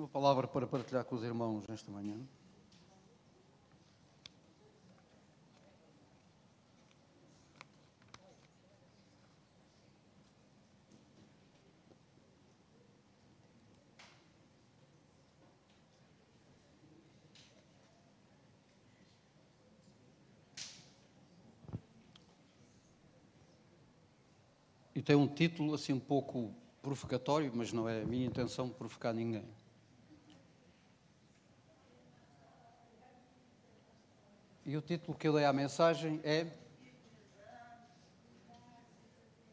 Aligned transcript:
Uma 0.00 0.08
palavra 0.08 0.48
para 0.48 0.66
partilhar 0.66 1.04
com 1.04 1.14
os 1.14 1.22
irmãos 1.22 1.68
nesta 1.68 1.92
manhã. 1.92 2.16
E 24.94 25.02
tem 25.02 25.14
um 25.14 25.28
título 25.28 25.74
assim 25.74 25.92
um 25.92 26.00
pouco 26.00 26.54
provocatório, 26.80 27.52
mas 27.54 27.70
não 27.70 27.86
é 27.86 28.00
a 28.00 28.06
minha 28.06 28.26
intenção 28.26 28.70
provocar 28.70 29.12
ninguém. 29.12 29.59
E 34.70 34.76
o 34.76 34.80
título 34.80 35.18
que 35.18 35.26
eu 35.26 35.32
dei 35.32 35.44
à 35.44 35.52
mensagem 35.52 36.20
é 36.22 36.46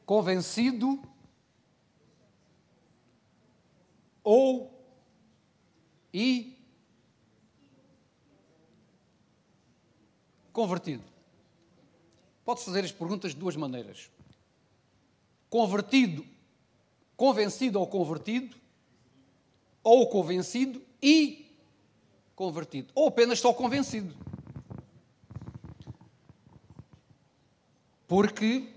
Convencido 0.05 1.01
ou 4.23 4.71
e 6.13 6.55
convertido. 10.53 11.03
Pode 12.45 12.63
fazer 12.63 12.85
as 12.85 12.91
perguntas 12.91 13.31
de 13.31 13.39
duas 13.39 13.55
maneiras. 13.55 14.11
Convertido 15.49 16.23
convencido 17.15 17.79
ou 17.79 17.87
convertido, 17.87 18.55
ou 19.83 20.07
convencido 20.07 20.79
e 21.01 21.51
convertido, 22.35 22.91
ou 22.93 23.07
apenas 23.07 23.39
só 23.39 23.51
convencido. 23.51 24.26
Porque 28.07 28.69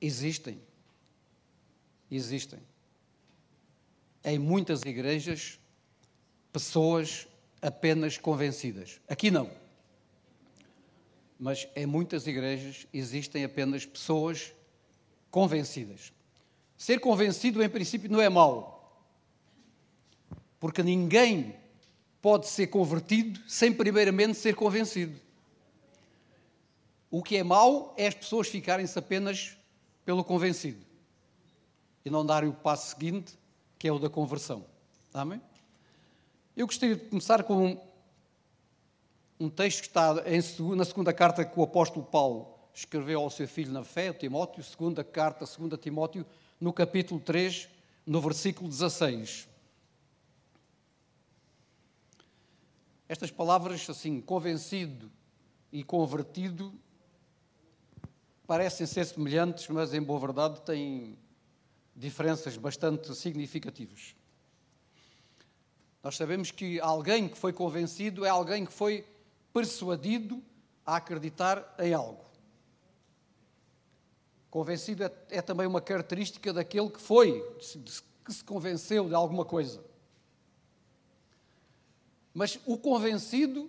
existem, 0.00 0.60
existem 2.10 2.60
em 4.22 4.38
muitas 4.38 4.82
igrejas 4.82 5.58
pessoas 6.52 7.26
apenas 7.62 8.18
convencidas. 8.18 9.00
Aqui 9.08 9.30
não. 9.30 9.50
Mas 11.38 11.68
em 11.74 11.86
muitas 11.86 12.26
igrejas 12.26 12.86
existem 12.92 13.44
apenas 13.44 13.86
pessoas 13.86 14.52
convencidas. 15.30 16.12
Ser 16.76 16.98
convencido, 16.98 17.62
em 17.62 17.68
princípio, 17.68 18.10
não 18.10 18.20
é 18.20 18.28
mau, 18.28 19.06
porque 20.60 20.82
ninguém 20.82 21.54
pode 22.20 22.48
ser 22.48 22.66
convertido 22.66 23.40
sem 23.48 23.72
primeiramente 23.72 24.36
ser 24.36 24.54
convencido. 24.54 25.25
O 27.16 27.22
que 27.22 27.38
é 27.38 27.42
mau 27.42 27.94
é 27.96 28.08
as 28.08 28.14
pessoas 28.14 28.46
ficarem-se 28.46 28.98
apenas 28.98 29.56
pelo 30.04 30.22
convencido 30.22 30.84
e 32.04 32.10
não 32.10 32.26
darem 32.26 32.50
o 32.50 32.52
passo 32.52 32.90
seguinte, 32.90 33.38
que 33.78 33.88
é 33.88 33.90
o 33.90 33.98
da 33.98 34.10
conversão. 34.10 34.66
Amém? 35.14 35.40
Eu 36.54 36.66
gostaria 36.66 36.94
de 36.94 37.06
começar 37.06 37.42
com 37.42 37.80
um, 39.40 39.48
texto 39.48 39.80
que 39.80 39.86
está 39.86 40.12
na 40.12 40.84
segunda 40.84 41.10
carta 41.10 41.42
que 41.42 41.58
o 41.58 41.62
apóstolo 41.62 42.04
Paulo 42.04 42.54
escreveu 42.74 43.22
ao 43.22 43.30
seu 43.30 43.48
filho 43.48 43.72
na 43.72 43.82
fé, 43.82 44.12
Timóteo, 44.12 44.62
segunda 44.62 45.02
carta, 45.02 45.46
segunda 45.46 45.78
Timóteo, 45.78 46.26
no 46.60 46.70
capítulo 46.70 47.18
3, 47.18 47.66
no 48.04 48.20
versículo 48.20 48.68
16. 48.68 49.48
Estas 53.08 53.30
palavras, 53.30 53.88
assim, 53.88 54.20
convencido 54.20 55.10
e 55.72 55.82
convertido, 55.82 56.78
parecem 58.46 58.86
ser 58.86 59.04
semelhantes, 59.04 59.66
mas 59.68 59.92
em 59.92 60.02
boa 60.02 60.20
verdade 60.20 60.60
têm 60.62 61.18
diferenças 61.94 62.56
bastante 62.56 63.14
significativas. 63.14 64.14
Nós 66.02 66.16
sabemos 66.16 66.52
que 66.52 66.78
alguém 66.80 67.28
que 67.28 67.36
foi 67.36 67.52
convencido 67.52 68.24
é 68.24 68.28
alguém 68.28 68.64
que 68.64 68.72
foi 68.72 69.04
persuadido 69.52 70.42
a 70.84 70.96
acreditar 70.96 71.74
em 71.80 71.92
algo. 71.92 72.24
Convencido 74.48 75.02
é, 75.02 75.12
é 75.30 75.42
também 75.42 75.66
uma 75.66 75.80
característica 75.80 76.52
daquele 76.52 76.90
que 76.90 77.00
foi, 77.00 77.42
que 78.24 78.32
se 78.32 78.44
convenceu 78.44 79.08
de 79.08 79.14
alguma 79.14 79.44
coisa. 79.44 79.82
Mas 82.32 82.60
o 82.64 82.78
convencido 82.78 83.68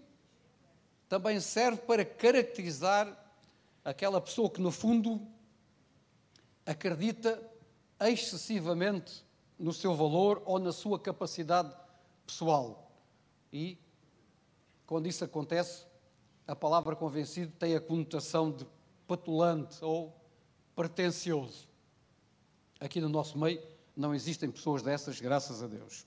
também 1.09 1.39
serve 1.39 1.81
para 1.81 2.05
caracterizar 2.05 3.26
aquela 3.87 4.19
pessoa 4.19 4.49
que, 4.49 4.59
no 4.59 4.69
fundo, 4.69 5.25
acredita 6.65 7.41
excessivamente 8.01 9.25
no 9.57 9.71
seu 9.71 9.95
valor 9.95 10.43
ou 10.45 10.59
na 10.59 10.73
sua 10.73 10.99
capacidade 10.99 11.73
pessoal. 12.25 12.91
E, 13.51 13.77
quando 14.85 15.07
isso 15.07 15.23
acontece, 15.23 15.85
a 16.45 16.53
palavra 16.53 16.97
convencido 16.97 17.53
tem 17.57 17.77
a 17.77 17.81
conotação 17.81 18.51
de 18.51 18.67
patulante 19.07 19.77
ou 19.81 20.13
pretencioso. 20.75 21.69
Aqui 22.81 22.99
no 22.99 23.07
nosso 23.07 23.39
meio 23.39 23.63
não 23.95 24.13
existem 24.13 24.51
pessoas 24.51 24.81
dessas, 24.81 25.21
graças 25.21 25.63
a 25.63 25.67
Deus. 25.67 26.05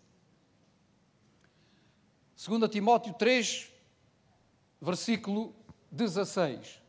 2 2.47 2.71
Timóteo 2.71 3.15
3, 3.15 3.73
versículo 4.83 5.55
16. 5.91 6.81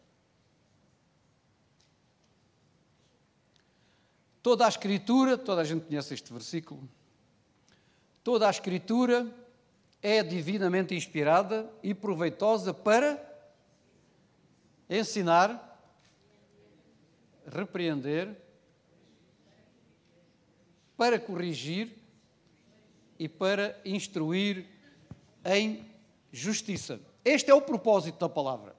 Toda 4.41 4.65
a 4.65 4.69
Escritura, 4.69 5.37
toda 5.37 5.61
a 5.61 5.63
gente 5.63 5.85
conhece 5.85 6.13
este 6.13 6.33
versículo, 6.33 6.89
toda 8.23 8.47
a 8.47 8.49
Escritura 8.49 9.31
é 10.01 10.23
divinamente 10.23 10.95
inspirada 10.95 11.71
e 11.83 11.93
proveitosa 11.93 12.73
para 12.73 13.21
ensinar, 14.89 15.79
repreender, 17.45 18.35
para 20.97 21.19
corrigir 21.19 21.95
e 23.19 23.29
para 23.29 23.79
instruir 23.85 24.65
em 25.45 25.85
justiça. 26.31 26.99
Este 27.23 27.51
é 27.51 27.53
o 27.53 27.61
propósito 27.61 28.17
da 28.17 28.27
palavra. 28.27 28.75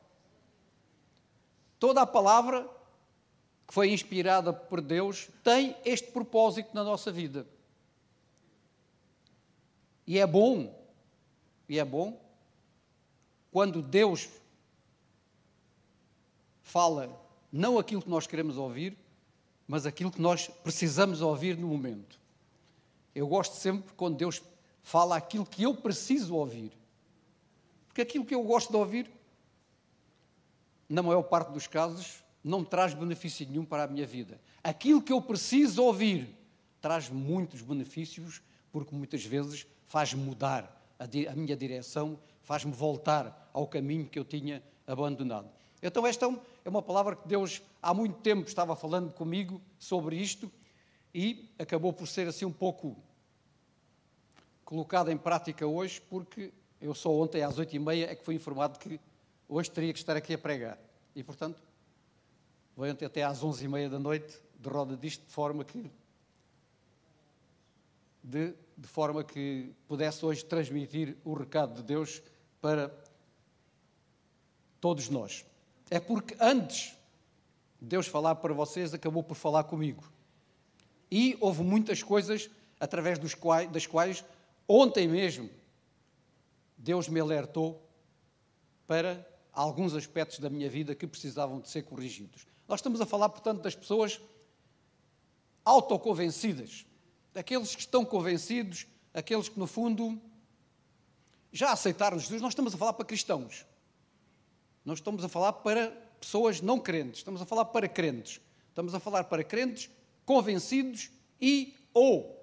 Toda 1.79 2.03
a 2.03 2.07
palavra 2.07 2.69
que 3.73 3.75
foi 3.75 3.91
inspirada 3.91 4.53
por 4.53 4.83
Deus 4.83 5.31
tem 5.43 5.75
este 5.83 6.11
propósito 6.11 6.75
na 6.75 6.85
nossa 6.85 7.11
vida. 7.11 7.47
E 10.07 10.19
é 10.19 10.27
bom, 10.27 10.79
e 11.67 11.79
é 11.79 11.85
bom, 11.85 12.21
quando 13.51 13.81
Deus 13.81 14.29
fala 16.63 17.19
não 17.51 17.79
aquilo 17.79 18.03
que 18.03 18.11
nós 18.11 18.27
queremos 18.27 18.59
ouvir, 18.59 18.95
mas 19.67 19.87
aquilo 19.87 20.11
que 20.11 20.21
nós 20.21 20.49
precisamos 20.63 21.23
ouvir 21.23 21.57
no 21.57 21.69
momento. 21.69 22.21
Eu 23.15 23.27
gosto 23.27 23.55
sempre 23.55 23.95
quando 23.95 24.19
Deus 24.19 24.43
fala 24.83 25.17
aquilo 25.17 25.47
que 25.47 25.63
eu 25.63 25.75
preciso 25.75 26.35
ouvir. 26.35 26.73
Porque 27.89 28.03
aquilo 28.03 28.27
que 28.27 28.35
eu 28.35 28.43
gosto 28.43 28.69
de 28.69 28.77
ouvir, 28.77 29.11
na 30.91 31.03
maior 31.03 31.23
parte 31.23 31.53
dos 31.53 31.67
casos, 31.67 32.22
não 32.43 32.65
traz 32.65 32.95
benefício 32.95 33.47
nenhum 33.49 33.65
para 33.65 33.85
a 33.85 33.87
minha 33.87 34.07
vida. 34.07 34.41
Aquilo 34.63 35.03
que 35.03 35.13
eu 35.13 35.21
preciso 35.21 35.83
ouvir 35.83 36.35
traz 36.81 37.09
muitos 37.09 37.63
benefícios, 37.63 38.43
porque 38.73 38.95
muitas 38.95 39.25
vezes 39.25 39.67
faz 39.87 40.13
mudar 40.15 40.83
a, 40.99 41.05
a 41.05 41.37
minha 41.37 41.57
direção, 41.57 42.19
faz-me 42.43 42.73
voltar 42.73 43.51
ao 43.53 43.67
caminho 43.67 44.09
que 44.09 44.19
eu 44.19 44.25
tinha 44.25 44.63
abandonado. 44.87 45.49
Então, 45.83 46.07
esta 46.07 46.27
é 46.65 46.69
uma 46.69 46.83
palavra 46.83 47.17
que 47.17 47.27
Deus 47.27 47.63
há 47.83 47.93
muito 47.93 48.21
tempo 48.21 48.47
estava 48.49 48.75
falando 48.77 49.13
comigo 49.13 49.61
sobre 49.79 50.17
isto 50.17 50.51
e 51.15 51.49
acabou 51.59 51.93
por 51.93 52.07
ser 52.07 52.29
assim 52.29 52.45
um 52.45 52.53
pouco 52.53 52.97
colocada 54.65 55.13
em 55.13 55.17
prática 55.17 55.67
hoje, 55.67 56.01
porque 56.01 56.53
eu 56.81 56.95
só 56.95 57.13
ontem 57.13 57.43
às 57.43 57.59
oito 57.59 57.75
e 57.75 57.79
meia 57.79 58.11
é 58.11 58.15
que 58.15 58.25
fui 58.25 58.35
informado 58.35 58.79
que 58.79 58.99
hoje 59.49 59.71
teria 59.71 59.93
que 59.93 59.99
estar 59.99 60.17
aqui 60.17 60.35
a 60.35 60.39
pregar. 60.39 60.79
E, 61.15 61.23
portanto, 61.23 61.63
vou 62.77 62.87
ontem 62.89 63.05
até 63.05 63.23
às 63.23 63.43
onze 63.43 63.65
e 63.65 63.69
meia 63.69 63.89
da 63.89 63.99
noite 63.99 64.41
de 64.59 64.69
roda 64.69 64.97
disto, 64.97 65.25
de 65.27 65.33
forma 65.33 65.65
que 65.65 65.91
de, 68.23 68.55
de 68.77 68.89
forma 68.89 69.25
que 69.25 69.73
pudesse 69.89 70.25
hoje 70.25 70.45
transmitir 70.45 71.17
o 71.25 71.35
recado 71.35 71.75
de 71.75 71.83
Deus 71.83 72.23
para 72.61 72.95
todos 74.81 75.09
nós 75.09 75.45
é 75.93 76.01
porque 76.01 76.35
antes 76.41 76.97
de 77.79 77.89
Deus 77.89 78.07
falar 78.07 78.37
para 78.37 78.55
vocês, 78.55 78.95
acabou 78.95 79.23
por 79.23 79.35
falar 79.35 79.65
comigo. 79.65 80.11
E 81.11 81.37
houve 81.39 81.63
muitas 81.63 82.03
coisas 82.03 82.49
através 82.81 83.19
quais, 83.35 83.71
das 83.71 83.87
quais, 83.87 84.25
ontem 84.67 85.07
mesmo, 85.07 85.51
Deus 86.79 87.11
me 87.11 87.21
alertou 87.21 87.87
para 88.87 89.23
alguns 89.53 89.95
aspectos 89.95 90.39
da 90.39 90.49
minha 90.49 90.71
vida 90.71 90.95
que 90.95 91.07
precisavam 91.07 91.61
de 91.61 91.69
ser 91.69 91.83
corrigidos. 91.83 92.47
Nós 92.73 92.81
estamos 92.81 93.03
a 93.03 93.05
falar, 93.05 93.29
portanto, 93.29 93.61
das 93.61 93.75
pessoas 93.75 94.19
autoconvencidas, 95.63 96.87
daqueles 97.31 97.75
que 97.75 97.83
estão 97.83 98.03
convencidos, 98.03 98.87
aqueles 99.13 99.47
que, 99.47 99.59
no 99.59 99.67
fundo, 99.67 100.19
já 101.53 101.71
aceitaram 101.71 102.19
Jesus. 102.19 102.41
Nós 102.41 102.53
estamos 102.53 102.75
a 102.75 102.79
falar 102.79 102.95
para 102.95 103.05
cristãos. 103.05 103.67
Não 104.87 104.95
estamos 104.95 105.23
a 105.23 105.29
falar 105.29 105.53
para 105.53 105.91
pessoas 106.19 106.63
não 106.63 106.81
crentes, 106.81 107.19
estamos 107.19 107.43
a 107.43 107.45
falar 107.45 107.67
para 107.67 107.87
crentes. 107.87 108.41
Estamos 108.71 108.95
a 108.95 109.01
falar 109.01 109.25
para 109.25 109.45
crentes 109.45 109.91
convencidos 110.25 111.11
e 111.39 111.77
ou 111.93 112.43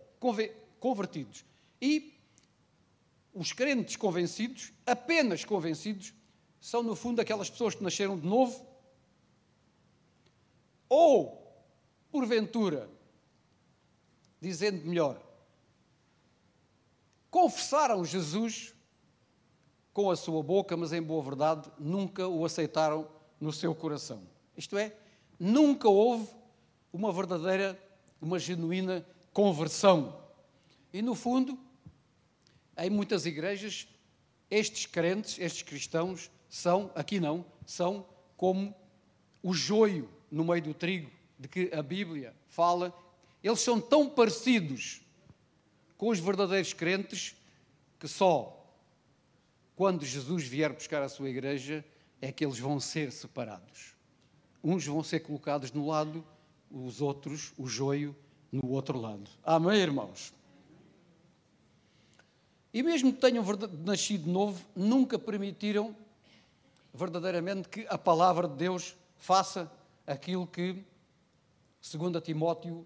convertidos. 0.80 1.44
E 1.82 2.14
os 3.34 3.52
crentes 3.52 3.96
convencidos, 3.96 4.72
apenas 4.86 5.44
convencidos, 5.44 6.14
são 6.62 6.84
no 6.84 6.96
fundo 6.96 7.20
aquelas 7.20 7.50
pessoas 7.50 7.74
que 7.74 7.82
nasceram 7.82 8.16
de 8.16 8.28
novo 8.28 8.69
ou, 10.90 11.64
porventura, 12.12 12.90
dizendo 14.42 14.84
melhor, 14.86 15.22
confessaram 17.30 18.04
Jesus 18.04 18.74
com 19.94 20.10
a 20.10 20.16
sua 20.16 20.42
boca, 20.42 20.76
mas 20.76 20.92
em 20.92 21.02
boa 21.02 21.22
verdade 21.22 21.72
nunca 21.78 22.28
o 22.28 22.44
aceitaram 22.44 23.08
no 23.40 23.54
seu 23.54 23.76
coração. 23.76 24.24
Isto 24.58 24.78
é, 24.78 24.96
nunca 25.40 25.88
houve 25.88 26.28
uma 26.92 27.12
verdadeira, 27.14 27.80
uma 28.20 28.40
genuína 28.40 29.06
conversão. 29.32 30.20
E 30.92 31.02
no 31.02 31.14
fundo, 31.14 31.58
em 32.78 32.90
muitas 32.90 33.26
igrejas, 33.26 33.88
estes 34.50 34.86
crentes, 34.86 35.38
estes 35.38 35.62
cristãos, 35.62 36.32
são, 36.50 36.92
aqui 36.96 37.20
não, 37.20 37.46
são 37.66 38.06
como 38.36 38.74
o 39.44 39.54
joio 39.54 40.10
no 40.32 40.44
meio 40.44 40.62
do 40.62 40.74
trigo, 40.74 41.10
de 41.38 41.48
que 41.48 41.72
a 41.74 41.82
Bíblia 41.82 42.34
fala. 42.48 42.94
Eles 43.44 43.62
são 43.62 43.80
tão 43.80 44.10
parecidos 44.10 45.02
com 45.98 46.10
os 46.10 46.20
verdadeiros 46.20 46.74
crentes 46.74 47.36
que 48.00 48.08
só 48.08 48.56
quando 49.76 50.06
Jesus 50.06 50.46
vier 50.46 50.74
buscar 50.74 51.02
a 51.02 51.10
sua 51.10 51.30
igreja 51.30 51.86
é 52.22 52.32
que 52.32 52.44
eles 52.44 52.60
vão 52.60 52.80
ser 52.80 53.12
separados. 53.12 53.96
Uns 54.62 54.86
vão 54.86 55.02
ser 55.02 55.22
colocados 55.22 55.72
no 55.72 55.88
lado, 55.88 56.24
os 56.70 57.00
outros, 57.00 57.54
o 57.58 57.66
joio, 57.66 58.14
no 58.52 58.70
outro 58.72 59.00
lado. 59.00 59.30
Amém, 59.42 59.80
irmãos? 59.80 60.34
E 62.74 62.84
mesmo 62.84 63.14
que 63.14 63.20
tenham 63.20 63.44
nascido 63.86 64.26
de 64.26 64.30
novo, 64.30 64.64
nunca 64.76 65.18
permitiram 65.18 65.96
verdadeiramente 66.94 67.70
que 67.70 67.88
a 67.90 67.98
palavra 67.98 68.48
de 68.48 68.56
Deus 68.56 68.96
faça 69.18 69.72
aquilo 70.10 70.48
que, 70.48 70.84
segundo 71.80 72.20
Timóteo 72.20 72.86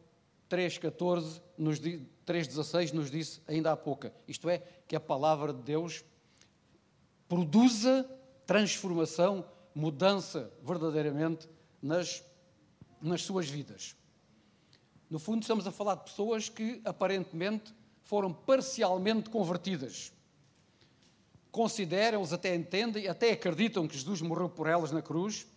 3,14, 0.50 1.42
3,16 1.58 2.92
nos 2.92 3.10
disse 3.10 3.42
ainda 3.48 3.72
há 3.72 3.78
pouco. 3.78 4.12
Isto 4.28 4.50
é, 4.50 4.60
que 4.88 4.96
a 4.96 5.00
palavra 5.00 5.54
de 5.54 5.62
Deus 5.62 6.04
produza 7.28 8.06
transformação, 8.46 9.46
mudança 9.74 10.52
verdadeiramente 10.62 11.50
nas, 11.82 12.24
nas 13.02 13.24
suas 13.24 13.50
vidas. 13.50 13.96
No 15.10 15.18
fundo, 15.18 15.42
estamos 15.42 15.66
a 15.66 15.72
falar 15.72 15.96
de 15.96 16.04
pessoas 16.04 16.50
que 16.50 16.82
aparentemente 16.84 17.74
foram 18.04 18.34
parcialmente 18.34 19.30
convertidas. 19.30 20.12
Consideram, 21.52 22.20
eles 22.20 22.34
até 22.34 22.54
entendem, 22.54 23.08
até 23.08 23.32
acreditam 23.32 23.88
que 23.88 23.96
Jesus 23.96 24.22
morreu 24.22 24.50
por 24.50 24.68
elas 24.68 24.92
na 24.92 25.02
cruz, 25.02 25.48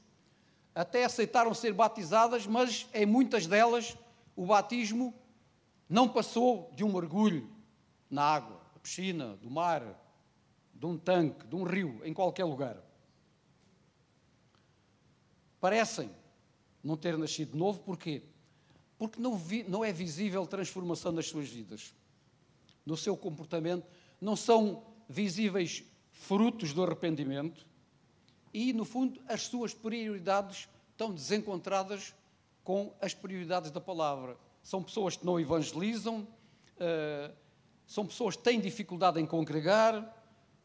até 0.76 1.06
aceitaram 1.06 1.54
ser 1.54 1.72
batizadas, 1.72 2.46
mas 2.46 2.86
em 2.92 3.06
muitas 3.06 3.46
delas 3.46 3.96
o 4.36 4.44
batismo 4.44 5.14
não 5.88 6.06
passou 6.06 6.70
de 6.76 6.84
um 6.84 6.92
mergulho 6.92 7.50
na 8.10 8.22
água, 8.22 8.60
da 8.74 8.80
piscina, 8.80 9.36
do 9.36 9.50
mar, 9.50 9.82
de 10.74 10.84
um 10.84 10.98
tanque, 10.98 11.46
de 11.46 11.56
um 11.56 11.62
rio, 11.62 12.02
em 12.04 12.12
qualquer 12.12 12.44
lugar. 12.44 12.76
Parecem 15.58 16.10
não 16.84 16.94
ter 16.94 17.16
nascido 17.16 17.52
de 17.52 17.58
novo, 17.58 17.80
porquê? 17.80 18.22
Porque 18.98 19.18
não, 19.18 19.34
vi, 19.34 19.64
não 19.64 19.82
é 19.82 19.90
visível 19.90 20.46
transformação 20.46 21.10
nas 21.10 21.26
suas 21.26 21.48
vidas, 21.48 21.94
no 22.84 22.98
seu 22.98 23.16
comportamento, 23.16 23.86
não 24.20 24.36
são 24.36 24.84
visíveis 25.08 25.82
frutos 26.12 26.74
do 26.74 26.84
arrependimento 26.84 27.66
e, 28.56 28.72
no 28.72 28.86
fundo, 28.86 29.20
as 29.28 29.42
suas 29.42 29.74
prioridades 29.74 30.66
estão 30.90 31.12
desencontradas 31.12 32.14
com 32.64 32.90
as 33.02 33.12
prioridades 33.12 33.70
da 33.70 33.82
palavra. 33.82 34.34
São 34.62 34.82
pessoas 34.82 35.14
que 35.14 35.26
não 35.26 35.38
evangelizam, 35.38 36.20
uh, 36.20 37.34
são 37.86 38.06
pessoas 38.06 38.34
que 38.34 38.42
têm 38.42 38.58
dificuldade 38.58 39.20
em 39.20 39.26
congregar, 39.26 40.10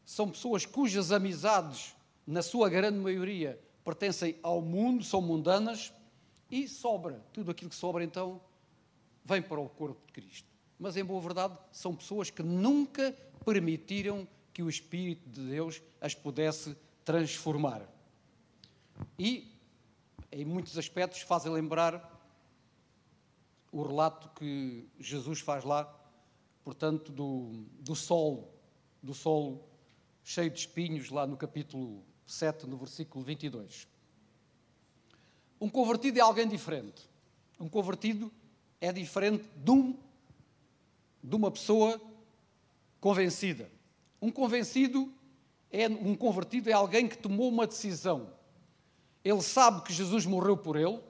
são 0.06 0.30
pessoas 0.30 0.64
cujas 0.64 1.12
amizades, 1.12 1.94
na 2.26 2.40
sua 2.40 2.70
grande 2.70 2.98
maioria, 2.98 3.60
pertencem 3.84 4.38
ao 4.42 4.62
mundo, 4.62 5.04
são 5.04 5.20
mundanas, 5.20 5.92
e 6.50 6.66
sobra. 6.66 7.22
Tudo 7.30 7.50
aquilo 7.50 7.68
que 7.68 7.76
sobra, 7.76 8.02
então, 8.02 8.40
vem 9.22 9.42
para 9.42 9.60
o 9.60 9.68
corpo 9.68 10.00
de 10.06 10.14
Cristo. 10.14 10.48
Mas, 10.78 10.96
em 10.96 11.04
boa 11.04 11.20
verdade, 11.20 11.58
são 11.70 11.94
pessoas 11.94 12.30
que 12.30 12.42
nunca 12.42 13.14
permitiram 13.44 14.26
que 14.50 14.62
o 14.62 14.70
Espírito 14.70 15.28
de 15.28 15.42
Deus 15.42 15.82
as 16.00 16.14
pudesse 16.14 16.74
transformar. 17.04 17.82
E, 19.18 19.50
em 20.30 20.44
muitos 20.44 20.78
aspectos, 20.78 21.20
fazem 21.22 21.52
lembrar 21.52 22.10
o 23.70 23.82
relato 23.82 24.28
que 24.38 24.86
Jesus 24.98 25.40
faz 25.40 25.64
lá, 25.64 25.84
portanto, 26.62 27.10
do, 27.10 27.64
do 27.80 27.94
sol, 27.94 28.54
do 29.02 29.14
sol 29.14 29.68
cheio 30.22 30.50
de 30.50 30.60
espinhos, 30.60 31.10
lá 31.10 31.26
no 31.26 31.36
capítulo 31.36 32.04
7, 32.26 32.66
no 32.66 32.76
versículo 32.76 33.24
22. 33.24 33.88
Um 35.60 35.68
convertido 35.68 36.18
é 36.18 36.22
alguém 36.22 36.46
diferente. 36.46 37.08
Um 37.58 37.68
convertido 37.68 38.32
é 38.80 38.92
diferente 38.92 39.48
de, 39.56 39.70
um, 39.70 39.96
de 41.22 41.34
uma 41.36 41.50
pessoa 41.50 42.00
convencida. 43.00 43.70
Um 44.20 44.30
convencido 44.30 45.12
é 45.72 45.88
um 45.88 46.14
convertido 46.14 46.68
é 46.68 46.72
alguém 46.72 47.08
que 47.08 47.16
tomou 47.16 47.48
uma 47.48 47.66
decisão. 47.66 48.30
Ele 49.24 49.40
sabe 49.40 49.82
que 49.82 49.92
Jesus 49.92 50.26
morreu 50.26 50.56
por 50.56 50.76
ele. 50.76 51.00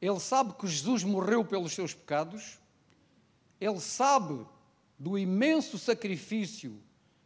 Ele 0.00 0.20
sabe 0.20 0.52
que 0.54 0.66
Jesus 0.66 1.02
morreu 1.02 1.44
pelos 1.44 1.72
seus 1.72 1.94
pecados. 1.94 2.58
Ele 3.60 3.80
sabe 3.80 4.46
do 4.98 5.18
imenso 5.18 5.78
sacrifício 5.78 6.78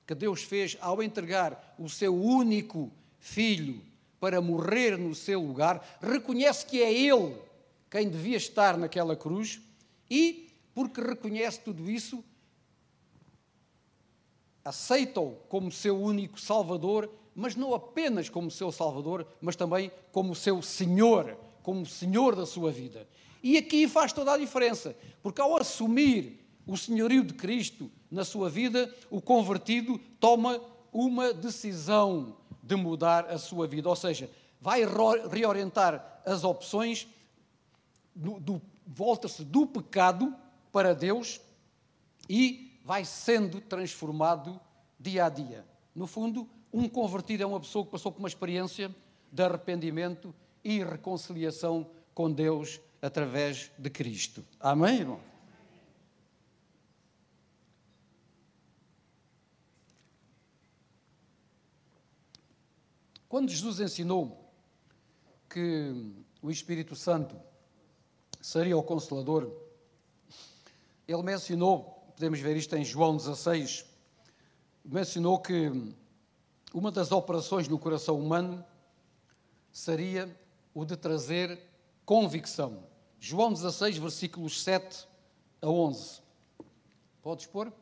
que 0.06 0.14
Deus 0.14 0.42
fez 0.42 0.76
ao 0.80 1.02
entregar 1.02 1.74
o 1.78 1.88
seu 1.88 2.14
único 2.14 2.92
filho 3.18 3.82
para 4.20 4.40
morrer 4.40 4.96
no 4.96 5.14
seu 5.14 5.40
lugar, 5.40 5.98
reconhece 6.00 6.64
que 6.64 6.82
é 6.82 6.92
Ele 6.92 7.36
quem 7.90 8.08
devia 8.08 8.36
estar 8.36 8.76
naquela 8.76 9.16
cruz 9.16 9.60
e, 10.10 10.48
porque 10.74 11.00
reconhece 11.00 11.60
tudo 11.60 11.90
isso, 11.90 12.24
aceita-o 14.64 15.32
como 15.48 15.70
seu 15.70 16.00
único 16.00 16.40
Salvador, 16.40 17.10
mas 17.34 17.54
não 17.54 17.74
apenas 17.74 18.28
como 18.28 18.50
seu 18.50 18.72
Salvador, 18.72 19.26
mas 19.40 19.56
também 19.56 19.90
como 20.10 20.34
seu 20.34 20.62
Senhor, 20.62 21.36
como 21.62 21.84
Senhor 21.84 22.34
da 22.34 22.46
sua 22.46 22.70
vida. 22.70 23.06
E 23.42 23.58
aqui 23.58 23.86
faz 23.86 24.12
toda 24.12 24.32
a 24.32 24.38
diferença, 24.38 24.96
porque 25.22 25.40
ao 25.40 25.56
assumir 25.56 26.40
o 26.66 26.76
senhorio 26.76 27.22
de 27.22 27.34
Cristo 27.34 27.90
na 28.10 28.24
sua 28.24 28.48
vida, 28.48 28.92
o 29.10 29.20
convertido 29.20 29.98
toma 30.18 30.60
uma 30.92 31.34
decisão 31.34 32.36
de 32.62 32.74
mudar 32.76 33.26
a 33.26 33.36
sua 33.36 33.66
vida, 33.66 33.88
ou 33.88 33.96
seja, 33.96 34.30
vai 34.60 34.80
reorientar 35.30 36.22
as 36.24 36.42
opções, 36.42 37.06
volta-se 38.86 39.44
do 39.44 39.66
pecado 39.66 40.34
para 40.72 40.94
Deus 40.94 41.40
e 42.30 42.63
vai 42.84 43.04
sendo 43.04 43.62
transformado 43.62 44.60
dia 45.00 45.24
a 45.24 45.28
dia. 45.30 45.64
No 45.94 46.06
fundo, 46.06 46.48
um 46.70 46.86
convertido 46.86 47.42
é 47.42 47.46
uma 47.46 47.58
pessoa 47.58 47.84
que 47.84 47.90
passou 47.90 48.12
por 48.12 48.18
uma 48.18 48.28
experiência 48.28 48.94
de 49.32 49.42
arrependimento 49.42 50.34
e 50.62 50.84
reconciliação 50.84 51.90
com 52.14 52.30
Deus 52.30 52.80
através 53.00 53.70
de 53.78 53.88
Cristo. 53.88 54.44
Amém, 54.60 54.98
irmão? 55.00 55.20
Quando 63.28 63.50
Jesus 63.50 63.80
ensinou 63.80 64.52
que 65.50 66.14
o 66.40 66.50
Espírito 66.50 66.94
Santo 66.94 67.36
seria 68.40 68.76
o 68.76 68.82
Consolador, 68.82 69.50
ele 71.08 71.22
mencionou, 71.22 71.93
podemos 72.14 72.38
ver 72.38 72.56
isto 72.56 72.76
em 72.76 72.84
João 72.84 73.16
16, 73.16 73.84
mencionou 74.84 75.38
que 75.40 75.72
uma 76.72 76.92
das 76.92 77.10
operações 77.10 77.66
no 77.66 77.78
coração 77.78 78.18
humano 78.20 78.64
seria 79.72 80.34
o 80.72 80.84
de 80.84 80.96
trazer 80.96 81.60
convicção. 82.04 82.84
João 83.18 83.52
16, 83.52 83.98
versículos 83.98 84.62
7 84.62 85.08
a 85.60 85.68
11. 85.68 86.20
Podes 87.20 87.46
pôr? 87.46 87.72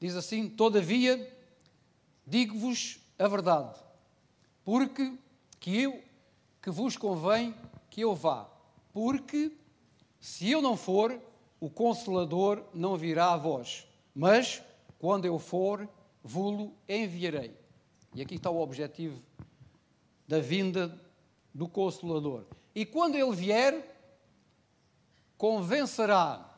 Diz 0.00 0.16
assim: 0.16 0.48
Todavia, 0.48 1.36
digo-vos 2.26 2.98
a 3.16 3.28
verdade, 3.28 3.78
porque 4.64 5.16
que 5.60 5.82
eu 5.82 6.02
que 6.60 6.70
vos 6.70 6.96
convém 6.96 7.54
que 7.90 8.00
eu 8.00 8.14
vá, 8.14 8.48
porque 8.92 9.52
se 10.18 10.50
eu 10.50 10.62
não 10.62 10.76
for, 10.76 11.20
o 11.64 11.70
consolador 11.70 12.62
não 12.74 12.94
virá 12.94 13.32
a 13.32 13.38
vós, 13.38 13.88
mas 14.14 14.62
quando 14.98 15.24
eu 15.24 15.38
for, 15.38 15.88
vou-lo 16.22 16.74
enviarei. 16.86 17.56
E 18.14 18.20
aqui 18.20 18.34
está 18.34 18.50
o 18.50 18.60
objetivo 18.60 19.18
da 20.28 20.40
vinda 20.40 20.94
do 21.54 21.66
consolador. 21.66 22.44
E 22.74 22.84
quando 22.84 23.14
ele 23.14 23.34
vier, 23.34 23.98
convencerá 25.38 26.54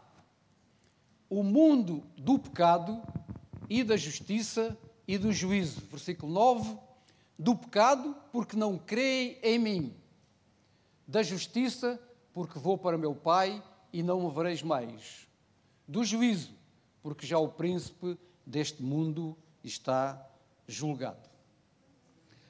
o 1.30 1.44
mundo 1.44 2.02
do 2.18 2.36
pecado 2.36 3.00
e 3.70 3.84
da 3.84 3.96
justiça 3.96 4.76
e 5.06 5.16
do 5.16 5.32
juízo. 5.32 5.82
Versículo 5.82 6.32
9: 6.32 6.76
do 7.38 7.54
pecado, 7.54 8.12
porque 8.32 8.56
não 8.56 8.76
creem 8.76 9.38
em 9.40 9.56
mim, 9.56 9.96
da 11.06 11.22
justiça, 11.22 11.96
porque 12.32 12.58
vou 12.58 12.76
para 12.76 12.98
meu 12.98 13.14
Pai 13.14 13.62
e 13.96 14.02
não 14.02 14.20
me 14.20 14.30
vereis 14.30 14.62
mais, 14.62 15.26
do 15.88 16.04
juízo, 16.04 16.52
porque 17.02 17.26
já 17.26 17.38
o 17.38 17.48
príncipe 17.48 18.18
deste 18.44 18.82
mundo 18.82 19.34
está 19.64 20.22
julgado. 20.68 21.30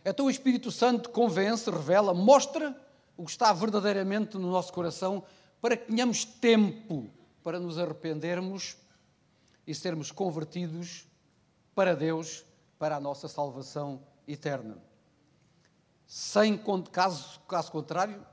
Então 0.04 0.26
o 0.26 0.30
Espírito 0.30 0.72
Santo 0.72 1.08
convence, 1.10 1.70
revela, 1.70 2.12
mostra 2.12 2.76
o 3.16 3.24
que 3.24 3.30
está 3.30 3.52
verdadeiramente 3.52 4.36
no 4.36 4.50
nosso 4.50 4.72
coração 4.72 5.22
para 5.60 5.76
que 5.76 5.86
tenhamos 5.86 6.24
tempo 6.24 7.08
para 7.44 7.60
nos 7.60 7.78
arrependermos 7.78 8.76
e 9.64 9.72
sermos 9.72 10.10
convertidos 10.10 11.06
para 11.76 11.94
Deus, 11.94 12.44
para 12.76 12.96
a 12.96 13.00
nossa 13.00 13.28
salvação 13.28 14.02
eterna. 14.26 14.78
Sem 16.08 16.60
caso, 16.90 17.38
caso 17.46 17.70
contrário, 17.70 18.26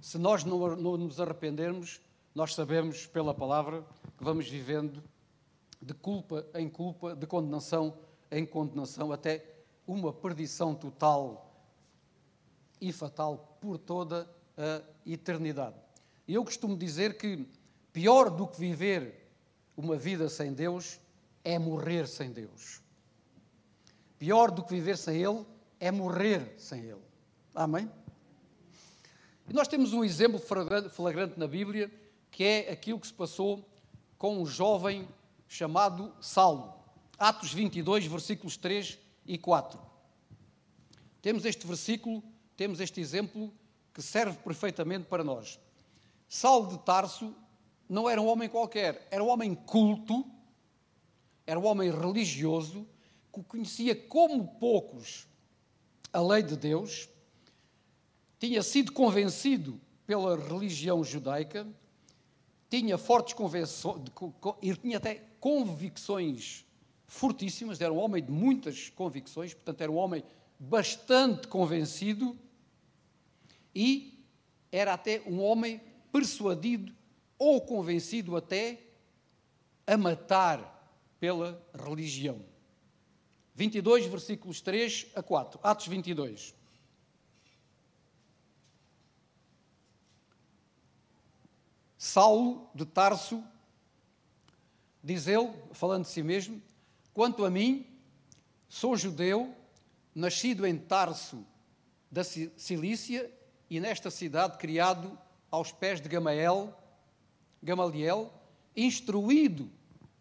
se 0.00 0.18
nós 0.18 0.44
não, 0.44 0.76
não 0.76 0.96
nos 0.96 1.20
arrependermos, 1.20 2.00
nós 2.34 2.54
sabemos 2.54 3.06
pela 3.06 3.34
palavra 3.34 3.84
que 4.16 4.24
vamos 4.24 4.48
vivendo 4.48 5.02
de 5.80 5.94
culpa 5.94 6.46
em 6.54 6.68
culpa, 6.68 7.14
de 7.14 7.26
condenação 7.26 7.98
em 8.30 8.44
condenação, 8.44 9.12
até 9.12 9.44
uma 9.86 10.12
perdição 10.12 10.74
total 10.74 11.50
e 12.80 12.92
fatal 12.92 13.56
por 13.60 13.78
toda 13.78 14.28
a 14.56 14.82
eternidade. 15.06 15.76
E 16.26 16.34
eu 16.34 16.44
costumo 16.44 16.76
dizer 16.76 17.16
que 17.16 17.48
pior 17.92 18.28
do 18.28 18.46
que 18.46 18.58
viver 18.58 19.30
uma 19.76 19.96
vida 19.96 20.28
sem 20.28 20.52
Deus 20.52 21.00
é 21.42 21.58
morrer 21.58 22.06
sem 22.06 22.30
Deus. 22.30 22.82
Pior 24.18 24.50
do 24.50 24.62
que 24.62 24.74
viver 24.74 24.98
sem 24.98 25.22
Ele 25.22 25.46
é 25.80 25.90
morrer 25.90 26.54
sem 26.58 26.82
Ele. 26.82 27.02
Amém? 27.54 27.90
E 29.48 29.52
nós 29.54 29.68
temos 29.68 29.94
um 29.94 30.04
exemplo 30.04 30.38
flagrante 30.38 31.38
na 31.38 31.46
Bíblia, 31.46 31.90
que 32.38 32.44
é 32.44 32.70
aquilo 32.70 33.00
que 33.00 33.06
se 33.08 33.12
passou 33.12 33.68
com 34.16 34.40
um 34.40 34.46
jovem 34.46 35.08
chamado 35.48 36.14
Saulo. 36.20 36.72
Atos 37.18 37.52
22, 37.52 38.06
versículos 38.06 38.56
3 38.56 38.96
e 39.26 39.36
4. 39.36 39.76
Temos 41.20 41.44
este 41.44 41.66
versículo, 41.66 42.22
temos 42.56 42.78
este 42.78 43.00
exemplo 43.00 43.52
que 43.92 44.00
serve 44.00 44.38
perfeitamente 44.38 45.06
para 45.06 45.24
nós. 45.24 45.58
Saulo 46.28 46.68
de 46.68 46.78
Tarso 46.84 47.34
não 47.88 48.08
era 48.08 48.22
um 48.22 48.28
homem 48.28 48.48
qualquer, 48.48 49.08
era 49.10 49.24
um 49.24 49.30
homem 49.30 49.52
culto, 49.52 50.24
era 51.44 51.58
um 51.58 51.66
homem 51.66 51.90
religioso, 51.90 52.86
que 53.34 53.42
conhecia 53.42 53.96
como 53.96 54.46
poucos 54.60 55.26
a 56.12 56.20
lei 56.20 56.44
de 56.44 56.56
Deus, 56.56 57.08
tinha 58.38 58.62
sido 58.62 58.92
convencido 58.92 59.80
pela 60.06 60.36
religião 60.36 61.02
judaica, 61.02 61.66
tinha 62.68 62.98
fortes 62.98 63.34
convicções, 63.34 64.02
e 64.62 64.74
tinha 64.76 64.98
até 64.98 65.22
convicções 65.40 66.64
fortíssimas, 67.06 67.80
era 67.80 67.92
um 67.92 67.98
homem 67.98 68.22
de 68.22 68.30
muitas 68.30 68.90
convicções, 68.90 69.54
portanto, 69.54 69.80
era 69.80 69.90
um 69.90 69.96
homem 69.96 70.22
bastante 70.58 71.48
convencido 71.48 72.38
e 73.74 74.22
era 74.70 74.92
até 74.92 75.22
um 75.26 75.40
homem 75.40 75.80
persuadido 76.12 76.92
ou 77.38 77.60
convencido 77.60 78.36
até 78.36 78.80
a 79.86 79.96
matar 79.96 80.76
pela 81.18 81.64
religião. 81.74 82.44
22, 83.54 84.06
versículos 84.06 84.60
3 84.60 85.06
a 85.14 85.22
4. 85.22 85.58
Atos 85.62 85.86
22. 85.88 86.54
Saulo 92.08 92.70
de 92.74 92.86
Tarso, 92.86 93.44
diz 95.04 95.28
ele, 95.28 95.52
falando 95.72 96.04
de 96.04 96.08
si 96.08 96.22
mesmo, 96.22 96.62
quanto 97.12 97.44
a 97.44 97.50
mim, 97.50 97.86
sou 98.66 98.96
judeu, 98.96 99.54
nascido 100.14 100.66
em 100.66 100.78
Tarso 100.78 101.44
da 102.10 102.24
Cilícia 102.24 103.30
e 103.68 103.78
nesta 103.78 104.10
cidade 104.10 104.56
criado 104.56 105.18
aos 105.50 105.70
pés 105.70 106.00
de 106.00 106.08
Gamaliel, 106.08 106.74
Gamaliel, 107.62 108.32
instruído 108.74 109.70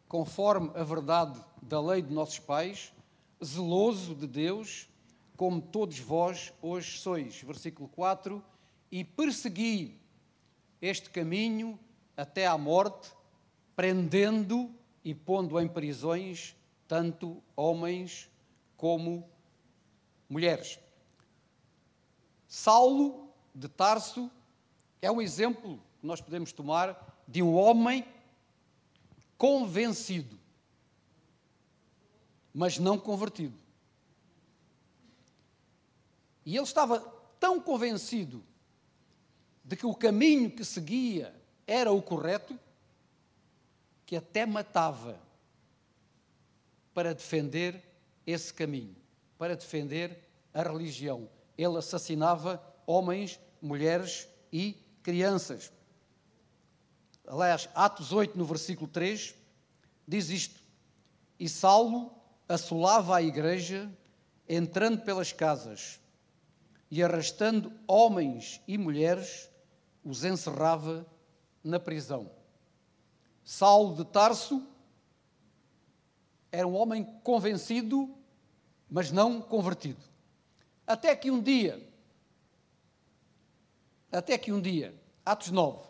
conforme 0.10 0.72
a 0.75 0.84
verdade 0.84 1.41
da 1.62 1.79
lei 1.79 2.01
de 2.01 2.13
nossos 2.13 2.39
pais, 2.39 2.91
zeloso 3.44 4.13
de 4.13 4.27
Deus, 4.27 4.89
como 5.38 5.62
todos 5.62 5.98
vós 6.00 6.51
hoje 6.62 7.00
sois. 7.00 7.41
Versículo 7.44 7.88
4: 7.88 8.44
E 8.91 9.06
persegui 9.06 9.98
este 10.82 11.10
caminho 11.10 11.80
até 12.16 12.48
à 12.48 12.58
morte, 12.58 13.12
prendendo 13.76 14.74
e 15.04 15.14
pondo 15.14 15.60
em 15.60 15.68
prisões 15.68 16.56
tanto 16.88 17.42
homens 17.56 18.30
como 18.76 19.30
mulheres. 20.30 20.80
Saulo 22.48 23.30
de 23.54 23.68
Tarso 23.68 24.32
é 25.02 25.12
um 25.12 25.22
exemplo 25.22 25.82
que 26.00 26.08
nós 26.08 26.22
podemos 26.22 26.52
tomar 26.52 27.22
de 27.28 27.44
um 27.44 27.56
homem 27.56 28.06
convencido 29.38 30.38
mas 32.58 32.80
não 32.80 32.98
convertido. 32.98 33.56
E 36.44 36.56
ele 36.58 36.64
estava 36.64 37.00
tão 37.40 37.62
convencido 37.62 38.44
de 39.68 39.76
que 39.76 39.86
o 39.86 39.94
caminho 39.94 40.50
que 40.50 40.64
seguia 40.64 41.36
era 41.68 41.92
o 41.92 42.02
correto, 42.02 42.58
que 44.06 44.16
até 44.16 44.46
matava 44.46 45.20
para 46.94 47.14
defender 47.14 47.84
esse 48.26 48.54
caminho, 48.54 48.96
para 49.38 49.58
defender 49.58 50.24
a 50.54 50.64
religião. 50.64 51.30
Ele 51.58 51.78
assassinava 51.78 52.64
homens, 52.86 53.38
mulheres 53.62 54.30
e 54.54 54.78
crianças. 55.04 55.70
Aliás, 57.28 57.68
Atos 57.76 58.14
8, 58.14 58.38
no 58.38 58.46
versículo 58.46 58.88
3, 58.88 59.36
diz 60.08 60.30
isto: 60.30 60.62
E 61.38 61.50
Saulo 61.50 62.16
assolava 62.48 63.18
a 63.18 63.22
igreja, 63.22 63.92
entrando 64.48 65.02
pelas 65.02 65.34
casas 65.34 66.00
e 66.90 67.04
arrastando 67.04 67.72
homens 67.86 68.62
e 68.66 68.78
mulheres, 68.78 69.50
os 70.08 70.24
encerrava 70.24 71.06
na 71.62 71.78
prisão. 71.78 72.32
Saulo 73.44 73.94
de 73.98 74.06
Tarso 74.06 74.66
era 76.50 76.66
um 76.66 76.76
homem 76.76 77.04
convencido, 77.24 78.18
mas 78.90 79.12
não 79.12 79.42
convertido. 79.42 80.00
Até 80.86 81.14
que 81.14 81.30
um 81.30 81.42
dia, 81.42 81.86
até 84.10 84.38
que 84.38 84.54
um 84.54 84.62
dia, 84.62 84.96
Atos 85.26 85.52
9, 85.52 85.86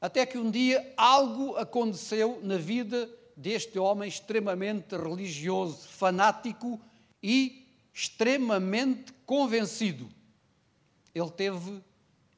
até 0.00 0.24
que 0.24 0.38
um 0.38 0.50
dia 0.50 0.94
algo 0.96 1.56
aconteceu 1.56 2.40
na 2.42 2.56
vida 2.56 3.10
deste 3.36 3.78
homem 3.78 4.08
extremamente 4.08 4.96
religioso, 4.96 5.86
fanático 5.86 6.80
e 7.22 7.68
extremamente 7.92 9.12
convencido. 9.26 10.08
Ele 11.14 11.30
teve 11.30 11.82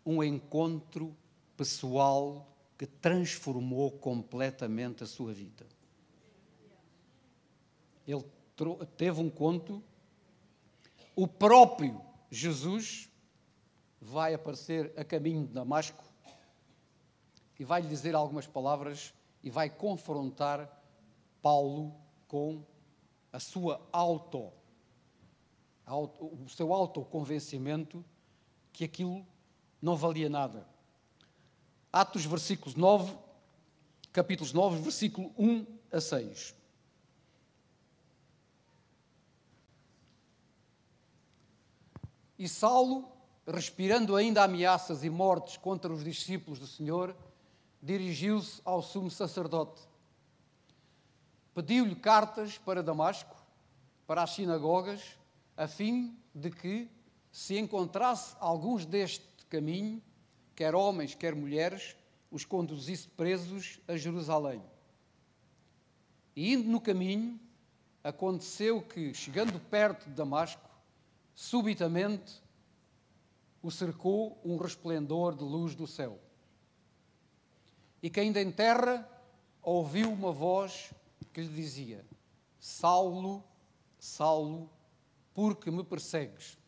um 0.04 0.22
encontro 0.22 1.16
pessoal 1.56 2.46
que 2.76 2.86
transformou 2.86 3.90
completamente 3.92 5.04
a 5.04 5.06
sua 5.06 5.32
vida. 5.32 5.66
Ele 8.06 8.24
teve 8.96 9.20
um 9.20 9.30
conto, 9.30 9.82
o 11.16 11.26
próprio 11.26 12.00
Jesus 12.30 13.10
vai 14.00 14.34
aparecer 14.34 14.92
a 14.96 15.04
caminho 15.04 15.46
de 15.46 15.52
Damasco 15.52 16.04
e 17.58 17.64
vai 17.64 17.80
lhe 17.80 17.88
dizer 17.88 18.14
algumas 18.14 18.46
palavras 18.46 19.14
e 19.42 19.48
vai 19.48 19.70
confrontar 19.70 20.82
Paulo 21.40 21.94
com 22.26 22.64
a 23.32 23.38
sua 23.38 23.80
auto, 23.92 24.52
auto 25.86 26.26
o 26.26 26.48
seu 26.48 26.72
autoconvencimento 26.72 28.04
que 28.72 28.84
aquilo 28.84 29.26
não 29.84 29.96
valia 29.96 30.30
nada. 30.30 30.66
Atos, 31.92 32.24
versículos 32.24 32.74
9, 32.74 33.14
capítulos 34.14 34.50
9, 34.50 34.80
versículo 34.80 35.30
1 35.38 35.66
a 35.92 36.00
6. 36.00 36.54
E 42.38 42.48
Saulo, 42.48 43.12
respirando 43.46 44.16
ainda 44.16 44.42
ameaças 44.42 45.04
e 45.04 45.10
mortes 45.10 45.58
contra 45.58 45.92
os 45.92 46.02
discípulos 46.02 46.58
do 46.58 46.66
Senhor, 46.66 47.14
dirigiu-se 47.82 48.62
ao 48.64 48.82
sumo 48.82 49.10
sacerdote. 49.10 49.82
Pediu-lhe 51.54 51.94
cartas 51.94 52.56
para 52.56 52.82
Damasco, 52.82 53.36
para 54.06 54.22
as 54.22 54.30
sinagogas, 54.30 55.02
a 55.54 55.68
fim 55.68 56.18
de 56.34 56.50
que, 56.50 56.90
se 57.30 57.58
encontrasse 57.58 58.34
alguns 58.40 58.86
deste 58.86 59.33
caminho, 59.54 60.02
quer 60.56 60.74
homens, 60.74 61.14
quer 61.14 61.32
mulheres, 61.32 61.96
os 62.28 62.44
conduzisse 62.44 63.06
presos 63.06 63.78
a 63.86 63.96
Jerusalém. 63.96 64.60
E 66.34 66.52
indo 66.52 66.68
no 66.68 66.80
caminho, 66.80 67.38
aconteceu 68.02 68.82
que, 68.82 69.14
chegando 69.14 69.60
perto 69.60 70.06
de 70.06 70.10
Damasco, 70.16 70.68
subitamente 71.36 72.42
o 73.62 73.70
cercou 73.70 74.40
um 74.44 74.56
resplendor 74.56 75.36
de 75.36 75.44
luz 75.44 75.76
do 75.76 75.86
céu. 75.86 76.18
E 78.02 78.10
caindo 78.10 78.38
em 78.38 78.50
terra, 78.50 79.08
ouviu 79.62 80.12
uma 80.12 80.32
voz 80.32 80.92
que 81.32 81.40
lhe 81.40 81.48
dizia: 81.48 82.04
Saulo, 82.58 83.44
Saulo, 84.00 84.68
por 85.32 85.54
que 85.54 85.70
me 85.70 85.84
persegues? 85.84 86.58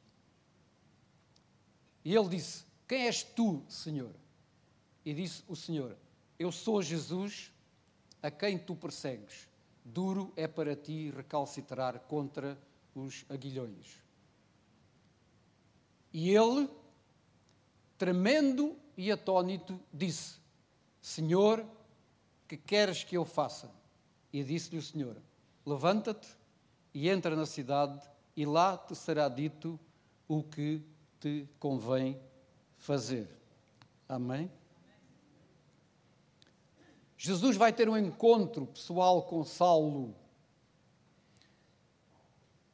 E 2.05 2.15
ele 2.15 2.29
disse: 2.29 2.65
Quem 2.87 3.07
és 3.07 3.23
tu, 3.23 3.63
Senhor? 3.69 4.15
E 5.05 5.13
disse 5.13 5.43
o 5.49 5.57
Senhor: 5.57 5.97
Eu 6.39 6.53
sou 6.53 6.83
Jesus 6.83 7.53
a 8.23 8.31
quem 8.31 8.59
tu 8.59 8.75
persegues. 8.75 9.49
Duro 9.85 10.33
é 10.37 10.47
para 10.47 10.75
ti 10.75 11.11
recalcitrar 11.11 12.01
contra 12.01 12.59
os 12.95 13.25
aguilhões. 13.29 14.03
E 16.13 16.31
ele, 16.31 16.69
tremendo 17.99 18.77
e 18.97 19.11
atônito, 19.11 19.81
disse: 19.93 20.39
Senhor, 21.01 21.65
que 22.49 22.57
queres 22.57 23.03
que 23.03 23.17
eu 23.17 23.25
faça? 23.25 23.71
E 24.33 24.43
disse-lhe 24.45 24.79
o 24.79 24.83
Senhor: 24.83 25.17
Levanta-te 25.65 26.29
e 26.95 27.09
entra 27.09 27.35
na 27.35 27.47
cidade, 27.47 28.01
e 28.37 28.47
lá 28.47 28.79
te 28.79 28.95
será 28.95 29.29
dito 29.29 29.79
o 30.29 30.43
que 30.43 30.83
te 31.21 31.49
convém 31.59 32.19
fazer. 32.77 33.29
Amém? 34.09 34.51
Jesus 37.17 37.57
vai 37.57 37.73
ter 37.73 37.89
um 37.89 37.97
encontro 37.97 38.67
pessoal 38.67 39.23
com 39.23 39.45
Saulo 39.45 40.15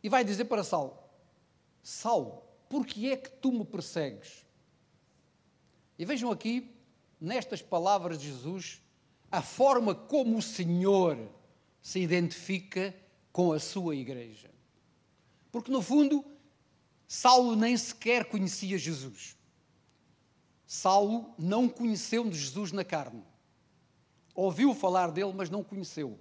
e 0.02 0.08
vai 0.08 0.24
dizer 0.24 0.46
para 0.46 0.64
Saulo: 0.64 0.98
Saulo, 1.82 2.42
por 2.68 2.84
que 2.84 3.10
é 3.10 3.16
que 3.16 3.30
tu 3.30 3.52
me 3.52 3.64
persegues? 3.64 4.44
E 5.98 6.04
vejam 6.04 6.30
aqui, 6.30 6.74
nestas 7.20 7.62
palavras 7.62 8.18
de 8.18 8.26
Jesus, 8.26 8.82
a 9.30 9.40
forma 9.40 9.94
como 9.94 10.36
o 10.36 10.42
Senhor 10.42 11.16
se 11.80 12.00
identifica 12.00 12.94
com 13.32 13.52
a 13.52 13.60
sua 13.60 13.94
igreja. 13.94 14.50
Porque, 15.50 15.70
no 15.70 15.80
fundo, 15.80 16.24
Saulo 17.06 17.54
nem 17.54 17.76
sequer 17.76 18.24
conhecia 18.24 18.76
Jesus. 18.76 19.36
Saulo 20.74 21.34
não 21.38 21.68
conheceu 21.68 22.32
Jesus 22.32 22.72
na 22.72 22.82
carne. 22.82 23.22
Ouviu 24.34 24.74
falar 24.74 25.10
dele, 25.10 25.34
mas 25.34 25.50
não 25.50 25.62
conheceu. 25.62 26.18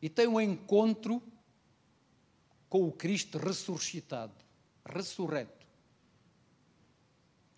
E 0.00 0.08
tem 0.08 0.26
um 0.26 0.40
encontro 0.40 1.22
com 2.66 2.88
o 2.88 2.90
Cristo 2.90 3.36
ressuscitado 3.36 4.34
ressurreto, 4.86 5.66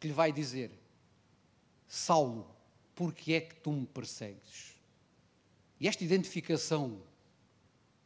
que 0.00 0.08
lhe 0.08 0.12
vai 0.12 0.32
dizer: 0.32 0.72
Saulo, 1.86 2.52
por 2.92 3.14
que 3.14 3.32
é 3.32 3.40
que 3.40 3.54
tu 3.54 3.70
me 3.70 3.86
persegues? 3.86 4.74
E 5.78 5.86
esta 5.86 6.02
identificação 6.02 7.00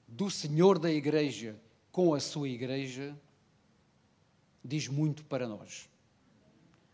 do 0.07 0.31
Senhor 0.31 0.79
da 0.79 0.93
Igreja 0.93 1.59
com 1.91 2.13
a 2.13 2.21
sua 2.21 2.51
Igreja 2.51 3.19
diz 4.63 4.89
muito 4.89 5.25
para 5.25 5.49
nós. 5.49 5.89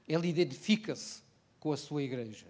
Ele 0.07 0.29
identifica-se 0.29 1.23
com 1.59 1.73
a 1.73 1.77
sua 1.77 2.03
Igreja. 2.03 2.47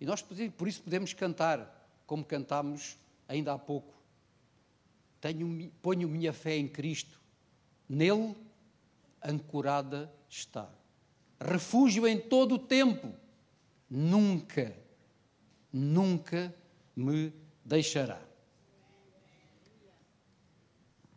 E 0.00 0.06
nós, 0.06 0.22
por 0.56 0.68
isso, 0.68 0.82
podemos 0.82 1.12
cantar, 1.12 1.88
como 2.06 2.24
cantámos 2.24 2.96
ainda 3.28 3.52
há 3.52 3.58
pouco. 3.58 3.94
Tenho, 5.20 5.70
ponho 5.82 6.08
minha 6.08 6.32
fé 6.32 6.56
em 6.56 6.68
Cristo. 6.68 7.20
Nele 7.88 8.36
ancorada 9.22 10.12
está. 10.28 10.68
Refúgio 11.40 12.06
em 12.06 12.18
todo 12.18 12.56
o 12.56 12.58
tempo. 12.58 13.12
Nunca, 13.90 14.76
nunca 15.72 16.54
me 16.94 17.32
deixará. 17.64 18.20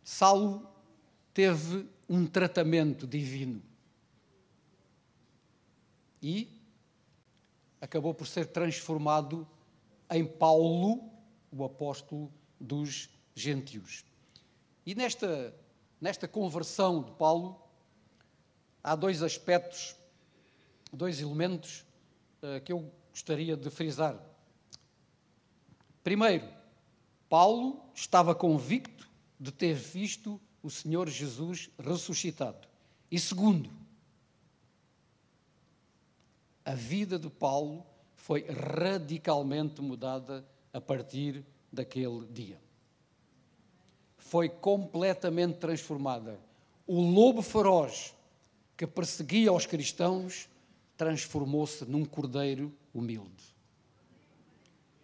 Saulo 0.02 0.68
teve 1.32 1.88
um 2.08 2.26
tratamento 2.26 3.06
divino 3.06 3.62
e 6.22 6.48
acabou 7.80 8.14
por 8.14 8.26
ser 8.26 8.46
transformado 8.46 9.46
em 10.08 10.24
Paulo, 10.24 11.10
o 11.50 11.64
apóstolo 11.64 12.32
dos 12.60 13.10
gentios. 13.34 14.04
E 14.86 14.94
nesta, 14.94 15.54
nesta 16.00 16.28
conversão 16.28 17.02
de 17.02 17.10
Paulo, 17.12 17.60
há 18.84 18.94
dois 18.94 19.22
aspectos, 19.22 19.96
dois 20.92 21.20
elementos 21.20 21.84
uh, 22.42 22.60
que 22.64 22.72
eu 22.72 22.90
gostaria 23.10 23.56
de 23.56 23.68
frisar. 23.68 24.16
Primeiro, 26.04 26.48
Paulo 27.28 27.82
estava 27.94 28.34
convicto 28.34 29.08
de 29.40 29.50
ter 29.50 29.74
visto 29.74 30.40
o 30.62 30.70
Senhor 30.70 31.08
Jesus 31.08 31.70
ressuscitado. 31.78 32.68
E 33.10 33.18
segundo, 33.18 33.70
a 36.64 36.74
vida 36.74 37.18
de 37.18 37.28
Paulo 37.28 37.84
foi 38.14 38.46
radicalmente 38.46 39.80
mudada 39.80 40.46
a 40.72 40.80
partir 40.80 41.44
daquele 41.72 42.24
dia. 42.26 42.60
Foi 44.16 44.48
completamente 44.48 45.58
transformada. 45.58 46.38
O 46.86 47.00
lobo 47.00 47.42
feroz 47.42 48.14
que 48.76 48.86
perseguia 48.86 49.52
os 49.52 49.66
cristãos, 49.66 50.48
transformou-se 50.96 51.84
num 51.84 52.04
cordeiro 52.04 52.72
humilde, 52.94 53.42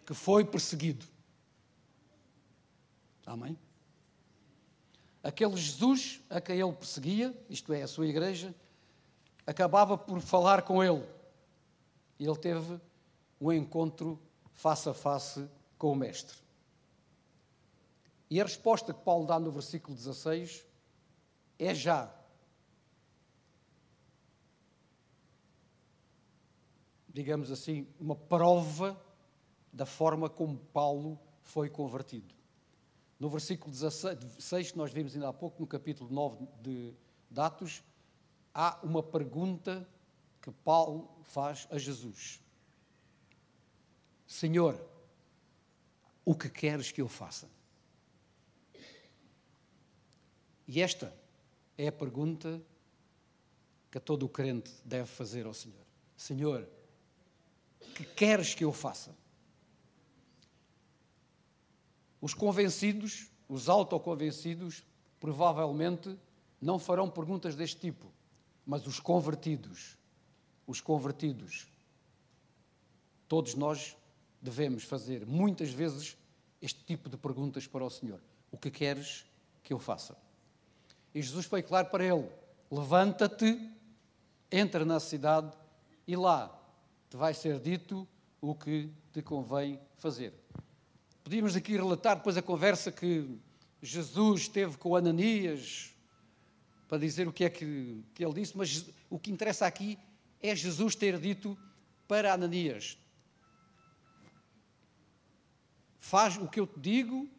que 0.05 0.13
foi 0.13 0.43
perseguido. 0.45 1.05
Amém? 3.25 3.57
Aquele 5.21 5.55
Jesus 5.57 6.21
a 6.29 6.39
quem 6.41 6.59
ele 6.59 6.73
perseguia, 6.73 7.37
isto 7.49 7.71
é, 7.73 7.83
a 7.83 7.87
sua 7.87 8.07
igreja, 8.07 8.55
acabava 9.45 9.97
por 9.97 10.19
falar 10.21 10.61
com 10.61 10.83
ele. 10.83 11.03
E 12.19 12.25
ele 12.25 12.37
teve 12.37 12.79
um 13.39 13.51
encontro 13.51 14.19
face 14.53 14.89
a 14.89 14.93
face 14.93 15.49
com 15.77 15.91
o 15.91 15.95
Mestre. 15.95 16.37
E 18.29 18.39
a 18.39 18.43
resposta 18.43 18.93
que 18.93 19.01
Paulo 19.01 19.25
dá 19.25 19.39
no 19.39 19.49
versículo 19.51 19.95
16 19.95 20.65
é 21.57 21.73
já 21.73 22.13
digamos 27.19 27.51
assim, 27.51 27.87
uma 27.99 28.15
prova 28.15 28.97
da 29.73 29.85
forma 29.85 30.29
como 30.29 30.57
Paulo 30.57 31.19
foi 31.41 31.69
convertido. 31.69 32.33
No 33.19 33.29
versículo 33.29 33.71
16, 33.71 34.71
que 34.71 34.77
nós 34.77 34.93
vimos 34.93 35.13
ainda 35.13 35.27
há 35.27 35.33
pouco, 35.33 35.59
no 35.59 35.67
capítulo 35.67 36.09
9 36.09 36.47
de 36.61 36.93
Datos, 37.29 37.83
há 38.53 38.79
uma 38.81 39.03
pergunta 39.03 39.85
que 40.41 40.51
Paulo 40.51 41.09
faz 41.23 41.67
a 41.69 41.77
Jesus. 41.77 42.41
Senhor, 44.27 44.79
o 46.23 46.35
que 46.35 46.49
queres 46.49 46.91
que 46.91 47.01
eu 47.01 47.07
faça? 47.07 47.49
E 50.67 50.81
esta 50.81 51.11
é 51.77 51.87
a 51.87 51.91
pergunta 51.91 52.61
que 53.89 53.99
todo 53.99 54.23
o 54.23 54.29
crente 54.29 54.71
deve 54.85 55.07
fazer 55.07 55.45
ao 55.45 55.53
Senhor: 55.53 55.85
Senhor, 56.15 56.69
que 57.95 58.05
queres 58.05 58.53
que 58.53 58.63
eu 58.63 58.71
faça? 58.71 59.15
Os 62.21 62.33
convencidos, 62.33 63.31
os 63.47 63.69
autoconvencidos, 63.69 64.85
provavelmente 65.19 66.17
não 66.61 66.77
farão 66.77 67.09
perguntas 67.09 67.55
deste 67.55 67.79
tipo, 67.79 68.11
mas 68.65 68.85
os 68.85 68.99
convertidos, 68.99 69.97
os 70.69 70.79
convertidos, 70.79 71.67
todos 73.27 73.55
nós 73.55 73.97
devemos 74.39 74.83
fazer 74.83 75.25
muitas 75.25 75.71
vezes 75.71 76.15
este 76.61 76.83
tipo 76.83 77.09
de 77.09 77.17
perguntas 77.17 77.65
para 77.65 77.83
o 77.83 77.89
Senhor: 77.89 78.21
O 78.51 78.57
que 78.57 78.69
queres 78.69 79.25
que 79.63 79.73
eu 79.73 79.79
faça? 79.79 80.15
E 81.11 81.23
Jesus 81.23 81.47
foi 81.47 81.63
claro 81.63 81.89
para 81.89 82.05
ele: 82.05 82.29
Levanta-te, 82.69 83.59
entra 84.51 84.85
na 84.85 84.99
cidade 84.99 85.51
e 86.05 86.15
lá 86.15 86.55
te 87.09 87.17
vai 87.17 87.33
ser 87.33 87.59
dito 87.59 88.07
o 88.39 88.53
que 88.53 88.91
te 89.11 89.23
convém 89.23 89.79
fazer. 89.97 90.35
Podíamos 91.23 91.55
aqui 91.55 91.71
relatar 91.71 92.17
depois 92.17 92.37
a 92.37 92.43
conversa 92.43 92.91
que 92.91 93.39
Jesus 93.81 94.47
teve 94.47 94.77
com 94.77 94.95
Ananias 94.95 95.95
para 96.87 96.99
dizer 96.99 97.27
o 97.27 97.33
que 97.33 97.43
é 97.43 97.49
que, 97.49 98.03
que 98.13 98.23
ele 98.23 98.33
disse, 98.35 98.55
mas 98.55 98.85
o 99.09 99.17
que 99.17 99.31
interessa 99.31 99.65
aqui 99.65 99.97
é 100.41 100.55
Jesus 100.55 100.95
ter 100.95 101.19
dito 101.19 101.57
para 102.07 102.33
Ananias: 102.33 102.97
Faz 105.99 106.37
o 106.37 106.47
que 106.47 106.59
eu 106.59 106.65
te 106.65 106.79
digo, 106.79 107.29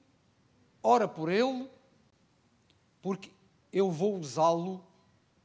ora 0.82 1.08
por 1.08 1.30
ele, 1.30 1.68
porque 3.02 3.30
eu 3.72 3.90
vou 3.90 4.18
usá-lo 4.18 4.84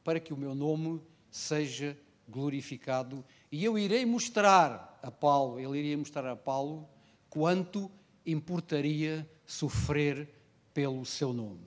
para 0.04 0.20
que 0.20 0.32
o 0.32 0.36
meu 0.36 0.54
nome 0.54 1.02
seja 1.30 1.98
glorificado. 2.28 3.24
E 3.50 3.64
eu 3.64 3.78
irei 3.78 4.04
mostrar 4.04 4.98
a 5.02 5.10
Paulo, 5.10 5.58
ele 5.58 5.78
iria 5.78 5.98
mostrar 5.98 6.30
a 6.30 6.36
Paulo 6.36 6.88
quanto 7.28 7.90
importaria 8.24 9.28
sofrer 9.44 10.28
pelo 10.72 11.04
seu 11.04 11.32
nome. 11.32 11.66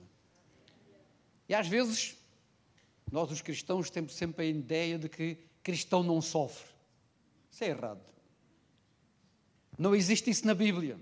E 1.48 1.54
às 1.54 1.66
vezes, 1.66 2.16
nós 3.10 3.30
os 3.30 3.42
cristãos 3.42 3.90
temos 3.90 4.14
sempre 4.14 4.46
a 4.46 4.48
ideia 4.48 4.98
de 4.98 5.08
que 5.08 5.38
cristão 5.62 6.02
não 6.02 6.20
sofre. 6.20 6.70
Isso 7.50 7.64
é 7.64 7.68
errado. 7.68 8.00
Não 9.78 9.94
existe 9.94 10.30
isso 10.30 10.46
na 10.46 10.54
Bíblia. 10.54 10.98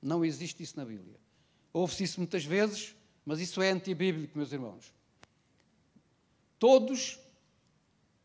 Não 0.00 0.24
existe 0.24 0.62
isso 0.62 0.76
na 0.76 0.84
Bíblia. 0.84 1.18
Ouve-se 1.72 2.04
isso 2.04 2.20
muitas 2.20 2.44
vezes, 2.44 2.94
mas 3.24 3.40
isso 3.40 3.60
é 3.60 3.70
antibíblico, 3.70 4.36
meus 4.36 4.52
irmãos. 4.52 4.92
Todos 6.58 7.18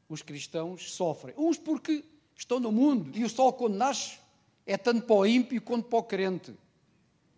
os 0.10 0.22
cristãos 0.22 0.94
sofrem. 0.94 1.36
Uns 1.38 1.58
porque 1.58 2.04
estão 2.36 2.60
no 2.60 2.72
mundo 2.72 3.18
e 3.18 3.24
o 3.24 3.30
sol, 3.30 3.54
quando 3.54 3.76
nasce, 3.76 4.20
é 4.66 4.78
tanto 4.78 5.06
para 5.06 5.16
o 5.16 5.26
ímpio 5.26 5.62
quanto 5.62 5.88
para 5.88 6.00
o 6.00 6.04
crente. 6.04 6.54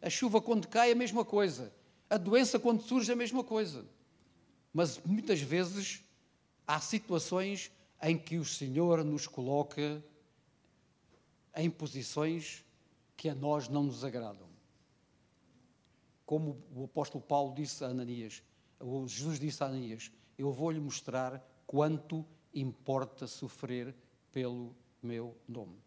A 0.01 0.09
chuva, 0.09 0.41
quando 0.41 0.67
cai, 0.67 0.89
é 0.89 0.93
a 0.93 0.95
mesma 0.95 1.25
coisa. 1.25 1.73
A 2.09 2.17
doença, 2.17 2.59
quando 2.59 2.81
surge, 2.81 3.09
é 3.09 3.13
a 3.13 3.17
mesma 3.17 3.43
coisa. 3.43 3.85
Mas 4.73 4.99
muitas 5.03 5.41
vezes 5.41 6.03
há 6.67 6.79
situações 6.79 7.71
em 8.01 8.17
que 8.17 8.37
o 8.37 8.45
Senhor 8.45 9.03
nos 9.03 9.27
coloca 9.27 10.03
em 11.55 11.69
posições 11.69 12.63
que 13.15 13.29
a 13.29 13.35
nós 13.35 13.69
não 13.69 13.83
nos 13.83 14.03
agradam 14.03 14.55
como 16.25 16.61
o 16.73 16.85
apóstolo 16.85 17.23
Paulo 17.23 17.53
disse 17.53 17.83
a 17.83 17.87
Ananias, 17.87 18.41
ou 18.79 19.07
Jesus 19.07 19.39
disse 19.39 19.63
a 19.63 19.67
Ananias, 19.67 20.11
eu 20.37 20.51
vou-lhe 20.51 20.79
mostrar 20.79 21.41
quanto 21.67 22.25
importa 22.53 23.27
sofrer 23.27 23.95
pelo 24.31 24.75
meu 25.01 25.37
nome. 25.47 25.77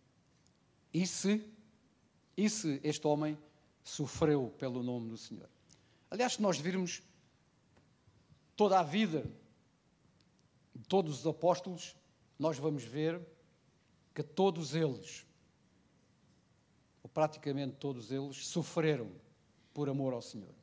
E 0.94 1.06
se, 1.06 1.44
e 2.36 2.48
se 2.48 2.80
este 2.84 3.06
homem 3.06 3.36
sofreu 3.82 4.54
pelo 4.58 4.82
nome 4.82 5.10
do 5.10 5.16
Senhor? 5.16 5.48
Aliás, 6.10 6.34
se 6.34 6.42
nós 6.42 6.58
virmos 6.58 7.02
toda 8.56 8.78
a 8.78 8.82
vida 8.82 9.28
todos 10.88 11.20
os 11.20 11.26
apóstolos, 11.26 11.94
nós 12.38 12.58
vamos 12.58 12.82
ver 12.82 13.20
que 14.14 14.22
todos 14.22 14.74
eles, 14.74 15.26
ou 17.02 17.10
praticamente 17.10 17.76
todos 17.76 18.10
eles, 18.10 18.46
sofreram 18.48 19.12
por 19.74 19.88
amor 19.88 20.14
ao 20.14 20.22
Senhor. 20.22 20.54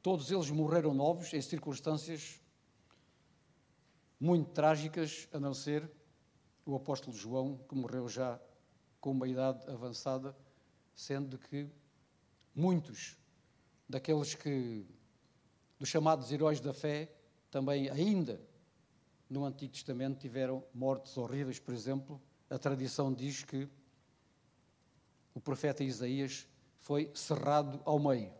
Todos 0.00 0.30
eles 0.30 0.48
morreram 0.50 0.94
novos, 0.94 1.34
em 1.34 1.42
circunstâncias 1.42 2.40
muito 4.20 4.50
trágicas, 4.52 5.28
a 5.32 5.40
não 5.40 5.52
ser 5.52 5.90
o 6.64 6.76
apóstolo 6.76 7.16
João, 7.16 7.58
que 7.68 7.74
morreu 7.74 8.08
já 8.08 8.40
com 9.00 9.10
uma 9.10 9.28
idade 9.28 9.68
avançada, 9.68 10.36
sendo 10.94 11.38
que 11.38 11.68
muitos 12.54 13.16
daqueles 13.88 14.34
que, 14.34 14.86
dos 15.78 15.88
chamados 15.88 16.30
heróis 16.30 16.60
da 16.60 16.72
fé, 16.72 17.12
também 17.50 17.88
ainda 17.90 18.47
no 19.28 19.44
Antigo 19.44 19.72
Testamento 19.72 20.18
tiveram 20.18 20.64
mortes 20.74 21.16
horríveis. 21.16 21.58
Por 21.58 21.74
exemplo, 21.74 22.20
a 22.48 22.58
tradição 22.58 23.12
diz 23.12 23.42
que 23.44 23.68
o 25.34 25.40
profeta 25.40 25.84
Isaías 25.84 26.46
foi 26.78 27.10
cerrado 27.14 27.80
ao 27.84 27.98
meio. 27.98 28.32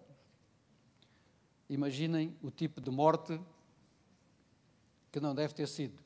Imaginem 1.68 2.36
o 2.42 2.50
tipo 2.50 2.80
de 2.80 2.90
morte 2.90 3.38
que 5.12 5.20
não 5.20 5.34
deve 5.34 5.54
ter 5.54 5.68
sido. 5.68 6.02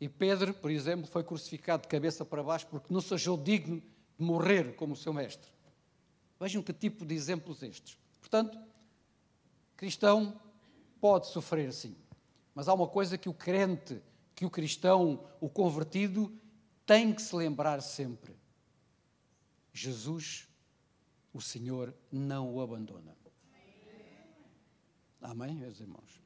E 0.00 0.08
Pedro, 0.08 0.54
por 0.54 0.70
exemplo, 0.70 1.06
foi 1.06 1.24
crucificado 1.24 1.82
de 1.82 1.88
cabeça 1.88 2.24
para 2.24 2.42
baixo 2.42 2.66
porque 2.66 2.92
não 2.92 3.00
se 3.00 3.14
achou 3.14 3.36
digno 3.36 3.80
de 4.18 4.24
morrer 4.24 4.74
como 4.74 4.94
o 4.94 4.96
seu 4.96 5.12
mestre. 5.12 5.50
Vejam 6.40 6.62
que 6.62 6.72
tipo 6.72 7.04
de 7.04 7.14
exemplos 7.14 7.62
estes. 7.62 7.98
Portanto, 8.20 8.58
cristão 9.76 10.40
pode 11.00 11.28
sofrer 11.28 11.72
sim, 11.72 11.96
mas 12.58 12.66
há 12.66 12.74
uma 12.74 12.88
coisa 12.88 13.16
que 13.16 13.28
o 13.28 13.32
crente, 13.32 14.02
que 14.34 14.44
o 14.44 14.50
cristão, 14.50 15.24
o 15.40 15.48
convertido, 15.48 16.36
tem 16.84 17.14
que 17.14 17.22
se 17.22 17.36
lembrar 17.36 17.80
sempre: 17.80 18.34
Jesus 19.72 20.48
o 21.32 21.40
Senhor 21.40 21.94
não 22.10 22.52
o 22.52 22.60
abandona. 22.60 23.16
Amém, 25.22 25.54
meus 25.54 25.78
irmãos? 25.78 26.20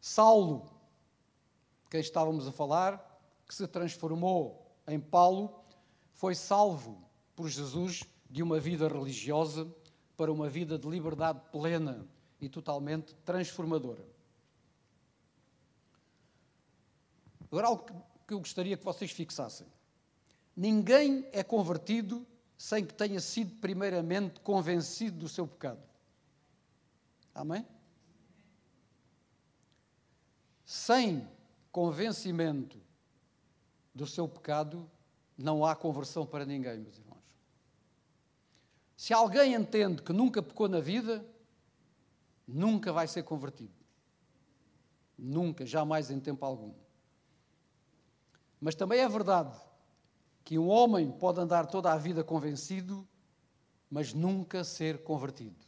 Saulo, 0.00 0.70
quem 1.90 1.98
estávamos 1.98 2.46
a 2.46 2.52
falar, 2.52 3.20
que 3.44 3.56
se 3.56 3.66
transformou 3.66 4.72
em 4.86 5.00
Paulo, 5.00 5.64
foi 6.12 6.36
salvo 6.36 7.10
por 7.34 7.48
Jesus 7.48 8.04
de 8.30 8.40
uma 8.40 8.60
vida 8.60 8.86
religiosa 8.86 9.68
para 10.16 10.32
uma 10.32 10.48
vida 10.48 10.78
de 10.78 10.88
liberdade 10.88 11.40
plena 11.50 12.08
e 12.44 12.48
totalmente 12.48 13.14
transformadora. 13.24 14.04
Agora, 17.50 17.68
algo 17.68 17.84
que 18.26 18.34
eu 18.34 18.38
gostaria 18.38 18.76
que 18.76 18.84
vocês 18.84 19.10
fixassem: 19.10 19.66
ninguém 20.56 21.26
é 21.32 21.42
convertido 21.42 22.26
sem 22.58 22.84
que 22.84 22.94
tenha 22.94 23.20
sido 23.20 23.54
primeiramente 23.56 24.40
convencido 24.40 25.18
do 25.18 25.28
seu 25.28 25.46
pecado. 25.46 25.82
Amém? 27.34 27.66
Sem 30.64 31.28
convencimento 31.72 32.80
do 33.94 34.06
seu 34.06 34.28
pecado, 34.28 34.90
não 35.36 35.64
há 35.64 35.74
conversão 35.74 36.24
para 36.26 36.44
ninguém, 36.44 36.78
meus 36.78 36.98
irmãos. 36.98 37.22
Se 38.96 39.12
alguém 39.12 39.54
entende 39.54 40.02
que 40.02 40.12
nunca 40.12 40.42
pecou 40.42 40.68
na 40.68 40.80
vida, 40.80 41.24
nunca 42.46 42.92
vai 42.92 43.06
ser 43.06 43.22
convertido. 43.22 43.74
Nunca, 45.16 45.64
jamais 45.64 46.10
em 46.10 46.20
tempo 46.20 46.44
algum. 46.44 46.74
Mas 48.60 48.74
também 48.74 49.00
é 49.00 49.08
verdade 49.08 49.54
que 50.44 50.58
um 50.58 50.68
homem 50.68 51.10
pode 51.10 51.40
andar 51.40 51.66
toda 51.66 51.92
a 51.92 51.96
vida 51.96 52.22
convencido, 52.22 53.06
mas 53.90 54.12
nunca 54.12 54.62
ser 54.64 55.02
convertido. 55.02 55.64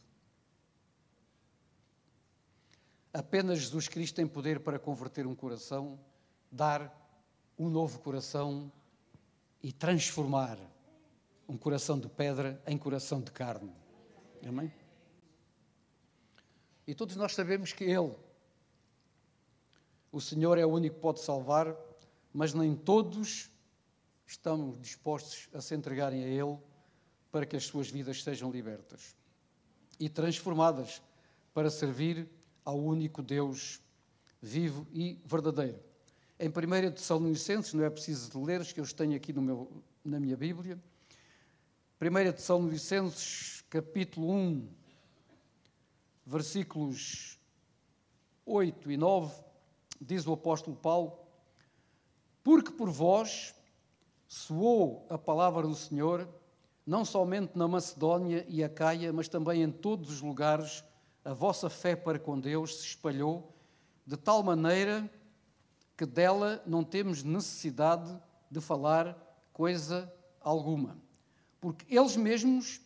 Apenas 3.13 3.59
Jesus 3.59 3.87
Cristo 3.87 4.15
tem 4.15 4.27
poder 4.27 4.59
para 4.59 4.77
converter 4.77 5.25
um 5.25 5.33
coração, 5.33 5.99
dar 6.51 6.93
um 7.57 7.69
novo 7.69 7.99
coração 7.99 8.71
e 9.63 9.71
transformar 9.71 10.59
um 11.47 11.57
coração 11.57 11.97
de 11.97 12.07
pedra 12.07 12.61
em 12.67 12.77
coração 12.77 13.21
de 13.21 13.31
carne. 13.31 13.73
Amém? 14.45 14.71
E 16.87 16.95
todos 16.95 17.17
nós 17.17 17.35
sabemos 17.35 17.73
que 17.73 17.83
Ele, 17.83 18.15
o 20.09 20.21
Senhor, 20.21 20.57
é 20.57 20.65
o 20.65 20.69
único 20.69 20.95
que 20.95 21.01
pode 21.01 21.19
salvar, 21.19 21.75
mas 22.33 22.53
nem 22.53 22.73
todos 22.73 23.51
estão 24.25 24.71
dispostos 24.79 25.49
a 25.53 25.59
se 25.59 25.75
entregarem 25.75 26.23
a 26.23 26.27
Ele 26.27 26.57
para 27.29 27.45
que 27.45 27.57
as 27.57 27.65
suas 27.65 27.89
vidas 27.89 28.23
sejam 28.23 28.49
libertas 28.49 29.15
e 29.99 30.07
transformadas 30.07 31.01
para 31.53 31.69
servir 31.69 32.29
ao 32.63 32.79
único 32.79 33.21
Deus 33.21 33.81
vivo 34.41 34.87
e 34.93 35.19
verdadeiro. 35.25 35.79
Em 36.39 36.49
1 36.49 36.91
Tessalonicenses, 36.93 37.73
não 37.73 37.83
é 37.83 37.89
preciso 37.89 38.29
de 38.29 38.37
ler, 38.37 38.61
que 38.73 38.79
eu 38.79 38.83
os 38.83 38.93
tenho 38.93 39.15
aqui 39.15 39.33
meu, 39.41 39.83
na 40.05 40.19
minha 40.19 40.37
Bíblia. 40.37 40.79
1 41.99 42.31
Tessalonicenses, 42.31 43.63
capítulo 43.69 44.31
1, 44.31 44.69
versículos 46.27 47.39
8 48.45 48.91
e 48.91 48.97
9, 48.97 49.33
diz 50.01 50.27
o 50.27 50.33
apóstolo 50.33 50.75
Paulo: 50.75 51.17
Porque 52.43 52.69
por 52.69 52.89
vós 52.89 53.55
soou 54.27 55.07
a 55.09 55.17
palavra 55.17 55.65
do 55.65 55.73
Senhor, 55.73 56.27
não 56.85 57.05
somente 57.05 57.57
na 57.57 57.65
Macedónia 57.65 58.45
e 58.49 58.61
a 58.61 58.67
Caia, 58.67 59.13
mas 59.13 59.29
também 59.29 59.63
em 59.63 59.71
todos 59.71 60.09
os 60.09 60.21
lugares, 60.21 60.83
a 61.23 61.33
vossa 61.33 61.69
fé 61.69 61.95
para 61.95 62.19
com 62.19 62.37
Deus 62.37 62.79
se 62.79 62.87
espalhou, 62.87 63.53
de 64.05 64.17
tal 64.17 64.43
maneira 64.43 65.09
que 65.95 66.05
dela 66.05 66.61
não 66.65 66.83
temos 66.83 67.23
necessidade 67.23 68.21
de 68.51 68.59
falar 68.59 69.17
coisa 69.53 70.13
alguma. 70.41 70.97
Porque 71.61 71.85
eles 71.93 72.17
mesmos 72.17 72.81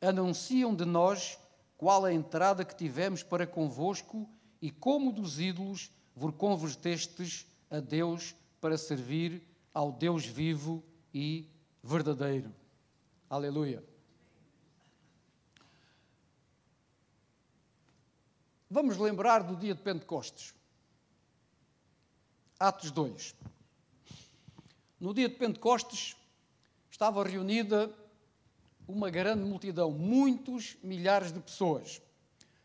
anunciam 0.00 0.74
de 0.74 0.84
nós 0.84 1.38
qual 1.76 2.04
a 2.04 2.12
entrada 2.12 2.64
que 2.64 2.74
tivemos 2.74 3.22
para 3.22 3.46
convosco 3.46 4.28
e 4.60 4.70
como 4.70 5.12
dos 5.12 5.38
ídolos 5.38 5.90
vos 6.14 6.34
convertestes 6.34 7.46
a 7.70 7.80
Deus 7.80 8.34
para 8.60 8.78
servir 8.78 9.46
ao 9.72 9.92
Deus 9.92 10.24
vivo 10.24 10.82
e 11.12 11.48
verdadeiro. 11.82 12.52
Aleluia. 13.28 13.84
Vamos 18.68 18.96
lembrar 18.96 19.42
do 19.42 19.54
dia 19.54 19.74
de 19.74 19.82
Pentecostes. 19.82 20.54
Atos 22.58 22.90
2. 22.90 23.34
No 24.98 25.12
dia 25.12 25.28
de 25.28 25.36
Pentecostes 25.36 26.16
estava 26.90 27.22
reunida 27.22 27.94
uma 28.86 29.10
grande 29.10 29.44
multidão, 29.44 29.90
muitos 29.90 30.76
milhares 30.82 31.32
de 31.32 31.40
pessoas, 31.40 32.00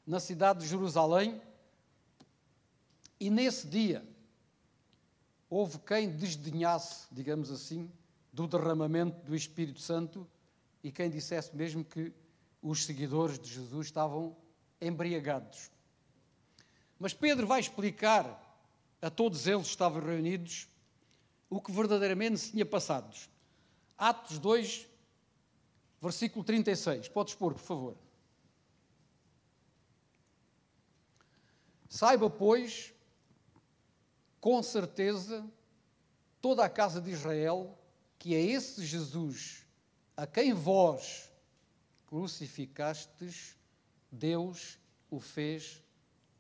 na 0.06 0.20
cidade 0.20 0.60
de 0.60 0.68
Jerusalém. 0.68 1.42
E 3.20 3.30
nesse 3.30 3.68
dia 3.68 4.04
houve 5.50 5.80
quem 5.80 6.10
desdenhasse, 6.10 7.08
digamos 7.12 7.52
assim, 7.52 7.92
do 8.32 8.48
derramamento 8.48 9.26
do 9.26 9.36
Espírito 9.36 9.82
Santo 9.82 10.28
e 10.84 10.92
quem 10.92 11.10
dissesse 11.10 11.56
mesmo 11.56 11.84
que 11.84 12.14
os 12.62 12.86
seguidores 12.86 13.38
de 13.38 13.52
Jesus 13.52 13.88
estavam 13.88 14.36
embriagados. 14.80 15.70
Mas 17.00 17.14
Pedro 17.14 17.48
vai 17.48 17.60
explicar 17.60 18.40
a 19.02 19.10
todos 19.10 19.48
eles 19.48 19.68
estavam 19.68 20.02
reunidos 20.02 20.68
o 21.50 21.60
que 21.60 21.72
verdadeiramente 21.72 22.40
se 22.40 22.52
tinha 22.52 22.66
passado. 22.66 23.16
Atos 23.98 24.38
2, 24.38 24.88
versículo 26.02 26.44
36. 26.44 27.08
Podes 27.10 27.36
pôr, 27.36 27.54
por 27.54 27.62
favor. 27.62 27.98
Saiba, 31.88 32.30
pois, 32.30 32.94
com 34.40 34.64
certeza, 34.64 35.46
toda 36.42 36.66
a 36.66 36.70
casa 36.70 37.00
de 37.00 37.12
Israel, 37.12 37.78
que 38.18 38.34
é 38.34 38.42
esse 38.42 38.86
Jesus 38.86 39.66
a 40.16 40.26
quem 40.26 40.54
vós 40.54 41.32
crucificastes, 42.08 43.58
Deus 44.12 44.78
o 45.10 45.20
fez 45.20 45.82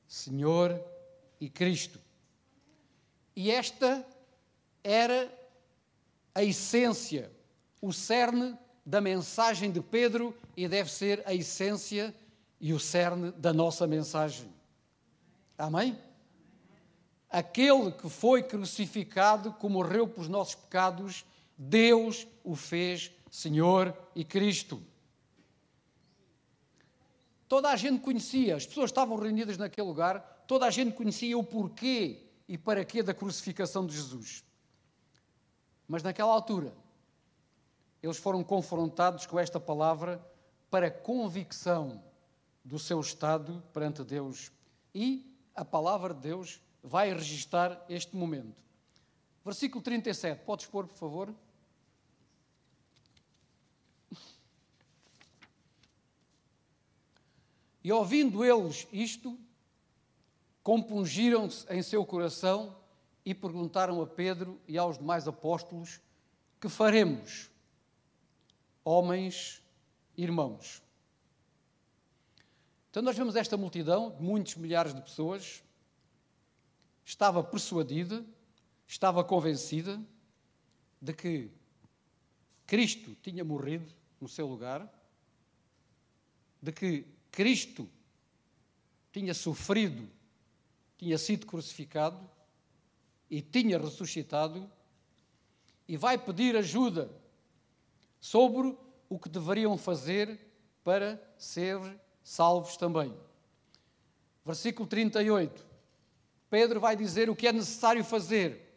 Senhor 0.07 0.83
e 1.39 1.49
Cristo. 1.49 2.01
E 3.35 3.49
esta 3.49 4.05
era 4.83 5.31
a 6.35 6.43
essência, 6.43 7.31
o 7.81 7.93
cerne 7.93 8.57
da 8.85 8.99
mensagem 8.99 9.71
de 9.71 9.81
Pedro 9.81 10.35
e 10.55 10.67
deve 10.67 10.91
ser 10.91 11.21
a 11.25 11.33
essência 11.33 12.13
e 12.59 12.73
o 12.73 12.79
cerne 12.79 13.31
da 13.31 13.53
nossa 13.53 13.87
mensagem. 13.87 14.51
Amém? 15.57 15.97
Aquele 17.29 17.91
que 17.91 18.09
foi 18.09 18.43
crucificado, 18.43 19.53
que 19.53 19.67
morreu 19.67 20.07
por 20.07 20.27
nossos 20.27 20.55
pecados, 20.55 21.25
Deus 21.57 22.27
o 22.43 22.55
fez 22.55 23.11
Senhor 23.29 23.95
e 24.15 24.25
Cristo. 24.25 24.81
Toda 27.47 27.69
a 27.69 27.75
gente 27.75 28.01
conhecia, 28.01 28.55
as 28.55 28.65
pessoas 28.65 28.89
estavam 28.89 29.17
reunidas 29.17 29.57
naquele 29.57 29.87
lugar, 29.87 30.43
toda 30.47 30.65
a 30.65 30.71
gente 30.71 30.95
conhecia 30.95 31.37
o 31.37 31.43
porquê 31.43 32.23
e 32.47 32.57
para 32.57 32.83
quê 32.83 33.01
da 33.01 33.13
crucificação 33.13 33.85
de 33.85 33.95
Jesus. 33.95 34.43
Mas 35.87 36.03
naquela 36.03 36.33
altura, 36.33 36.73
eles 38.01 38.17
foram 38.17 38.43
confrontados 38.43 39.25
com 39.25 39.39
esta 39.39 39.59
palavra 39.59 40.23
para 40.69 40.89
convicção 40.89 42.03
do 42.63 42.79
seu 42.79 42.99
estado 42.99 43.63
perante 43.73 44.03
Deus. 44.03 44.51
E 44.93 45.35
a 45.55 45.63
palavra 45.63 46.13
de 46.13 46.21
Deus 46.21 46.61
vai 46.81 47.13
registar 47.13 47.83
este 47.87 48.15
momento. 48.15 48.55
Versículo 49.43 49.83
37, 49.83 50.43
podes 50.45 50.65
pôr, 50.65 50.87
por 50.87 50.95
favor? 50.95 51.35
E 57.83 57.91
ouvindo 57.91 58.45
eles 58.45 58.87
isto, 58.91 59.39
compungiram-se 60.63 61.65
em 61.73 61.81
seu 61.81 62.05
coração 62.05 62.77
e 63.25 63.33
perguntaram 63.33 64.01
a 64.01 64.07
Pedro 64.07 64.59
e 64.67 64.77
aos 64.77 64.97
demais 64.97 65.27
apóstolos: 65.27 65.99
Que 66.59 66.69
faremos, 66.69 67.50
homens, 68.83 69.61
irmãos? 70.17 70.81
Então, 72.89 73.01
nós 73.01 73.15
vemos 73.15 73.35
esta 73.35 73.55
multidão 73.55 74.11
de 74.11 74.21
muitos 74.21 74.55
milhares 74.55 74.93
de 74.93 75.01
pessoas, 75.01 75.63
estava 77.05 77.43
persuadida, 77.43 78.25
estava 78.87 79.23
convencida 79.23 80.01
de 81.01 81.13
que 81.13 81.51
Cristo 82.65 83.15
tinha 83.21 83.43
morrido 83.43 83.91
no 84.19 84.27
seu 84.27 84.45
lugar, 84.47 84.87
de 86.61 86.71
que 86.71 87.05
Cristo 87.31 87.89
tinha 89.11 89.33
sofrido 89.33 90.09
tinha 91.01 91.17
sido 91.17 91.47
crucificado 91.47 92.29
e 93.27 93.41
tinha 93.41 93.79
ressuscitado 93.79 94.71
e 95.87 95.97
vai 95.97 96.15
pedir 96.15 96.55
ajuda 96.55 97.09
sobre 98.21 98.77
o 99.09 99.19
que 99.19 99.27
deveriam 99.27 99.77
fazer 99.77 100.39
para 100.81 101.21
ser 101.37 101.77
salvos 102.23 102.77
também. 102.77 103.13
Versículo 104.45 104.87
38. 104.87 105.65
Pedro 106.49 106.79
vai 106.79 106.95
dizer 106.95 107.29
o 107.29 107.35
que 107.35 107.47
é 107.47 107.51
necessário 107.51 108.03
fazer. 108.05 108.73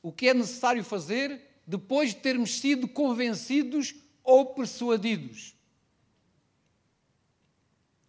O 0.00 0.10
que 0.10 0.28
é 0.30 0.32
necessário 0.32 0.82
fazer 0.82 1.60
depois 1.66 2.14
de 2.14 2.20
termos 2.20 2.58
sido 2.58 2.88
convencidos 2.88 3.94
ou 4.24 4.54
persuadidos. 4.54 5.54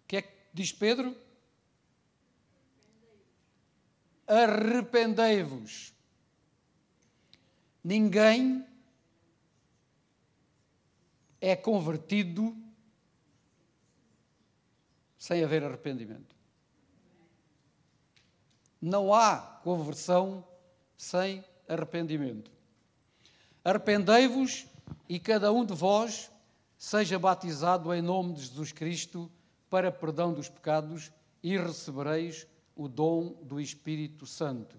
O 0.03 0.07
que 0.07 0.15
é 0.15 0.21
que 0.21 0.31
diz 0.53 0.71
Pedro? 0.71 1.13
arrependei-vos. 4.29 5.91
Ninguém 7.83 8.63
é 11.41 11.55
convertido 11.55 12.55
sem 15.17 15.43
haver 15.43 15.63
arrependimento. 15.63 16.35
Não 18.81 19.13
há 19.13 19.37
conversão 19.63 20.45
sem 20.95 21.43
arrependimento. 21.67 22.49
Arrependei-vos 23.63 24.65
e 25.07 25.19
cada 25.19 25.51
um 25.51 25.65
de 25.65 25.73
vós 25.73 26.31
seja 26.77 27.19
batizado 27.19 27.93
em 27.93 28.01
nome 28.01 28.33
de 28.33 28.41
Jesus 28.41 28.71
Cristo 28.71 29.29
para 29.69 29.91
perdão 29.91 30.33
dos 30.33 30.47
pecados 30.47 31.11
e 31.43 31.57
recebereis 31.57 32.47
o 32.75 32.87
dom 32.87 33.33
do 33.43 33.59
Espírito 33.59 34.25
Santo. 34.25 34.77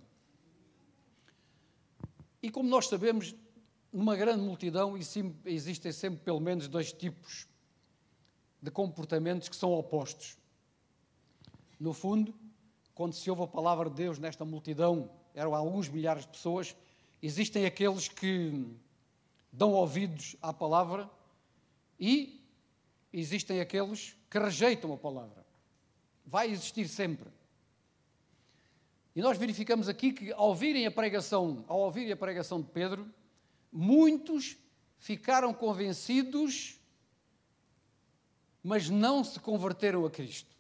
E 2.42 2.51
como 2.51 2.68
nós 2.68 2.88
sabemos, 2.88 3.35
numa 3.92 4.16
grande 4.16 4.42
multidão 4.42 4.96
existem 4.96 5.92
sempre 5.92 6.20
pelo 6.20 6.40
menos 6.40 6.68
dois 6.68 6.92
tipos 6.92 7.46
de 8.62 8.70
comportamentos 8.70 9.48
que 9.48 9.57
são 9.57 9.72
opostos. 9.72 10.37
No 11.79 11.92
fundo, 11.92 12.35
quando 12.94 13.14
se 13.14 13.31
ouve 13.31 13.42
a 13.42 13.46
palavra 13.46 13.88
de 13.88 13.96
Deus 13.96 14.18
nesta 14.18 14.44
multidão, 14.44 15.11
eram 15.35 15.55
alguns 15.55 15.88
milhares 15.88 16.24
de 16.24 16.31
pessoas, 16.31 16.76
existem 17.22 17.64
aqueles 17.64 18.09
que 18.09 18.66
dão 19.53 19.72
ouvidos 19.72 20.37
à 20.42 20.53
palavra 20.53 21.11
e 21.98 22.44
existem 23.12 23.61
aqueles 23.61 24.16
que 24.31 24.38
rejeitam 24.38 24.92
a 24.92 24.96
palavra. 24.96 25.44
Vai 26.24 26.50
existir 26.50 26.87
sempre. 26.87 27.29
E 29.16 29.20
nós 29.20 29.37
verificamos 29.37 29.88
aqui 29.88 30.12
que 30.12 30.33
ao 30.33 30.48
ouvirem 30.48 30.87
a 30.87 30.90
pregação, 30.90 31.64
ao 31.66 31.81
ouvirem 31.81 32.12
a 32.12 32.16
pregação 32.16 32.61
de 32.61 32.68
Pedro, 32.68 33.11
muitos 33.72 34.56
ficaram 34.98 35.54
convencidos, 35.54 36.78
mas 38.62 38.88
não 38.90 39.24
se 39.24 39.40
converteram 39.40 40.04
a 40.04 40.11
Cristo. 40.11 40.54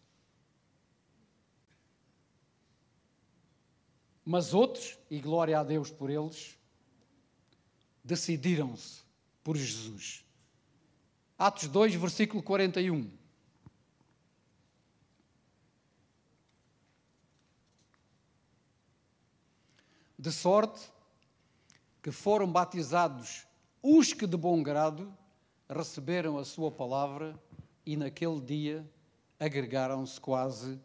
Mas 4.24 4.54
outros, 4.54 4.98
e 5.10 5.18
glória 5.18 5.58
a 5.58 5.64
Deus 5.64 5.90
por 5.90 6.08
eles, 6.08 6.56
decidiram-se 8.04 9.02
por 9.42 9.56
Jesus. 9.56 10.24
Atos 11.38 11.66
2, 11.68 11.94
versículo 11.94 12.42
41. 12.42 13.10
De 20.18 20.30
sorte 20.30 20.90
que 22.02 22.10
foram 22.10 22.50
batizados 22.50 23.46
os 23.82 24.12
que 24.12 24.26
de 24.26 24.36
bom 24.36 24.62
grado 24.62 25.12
receberam 25.68 26.38
a 26.38 26.44
sua 26.44 26.70
palavra 26.70 27.38
e 27.84 27.96
naquele 27.96 28.40
dia 28.40 28.90
agregaram-se 29.38 30.20
quase 30.20 30.80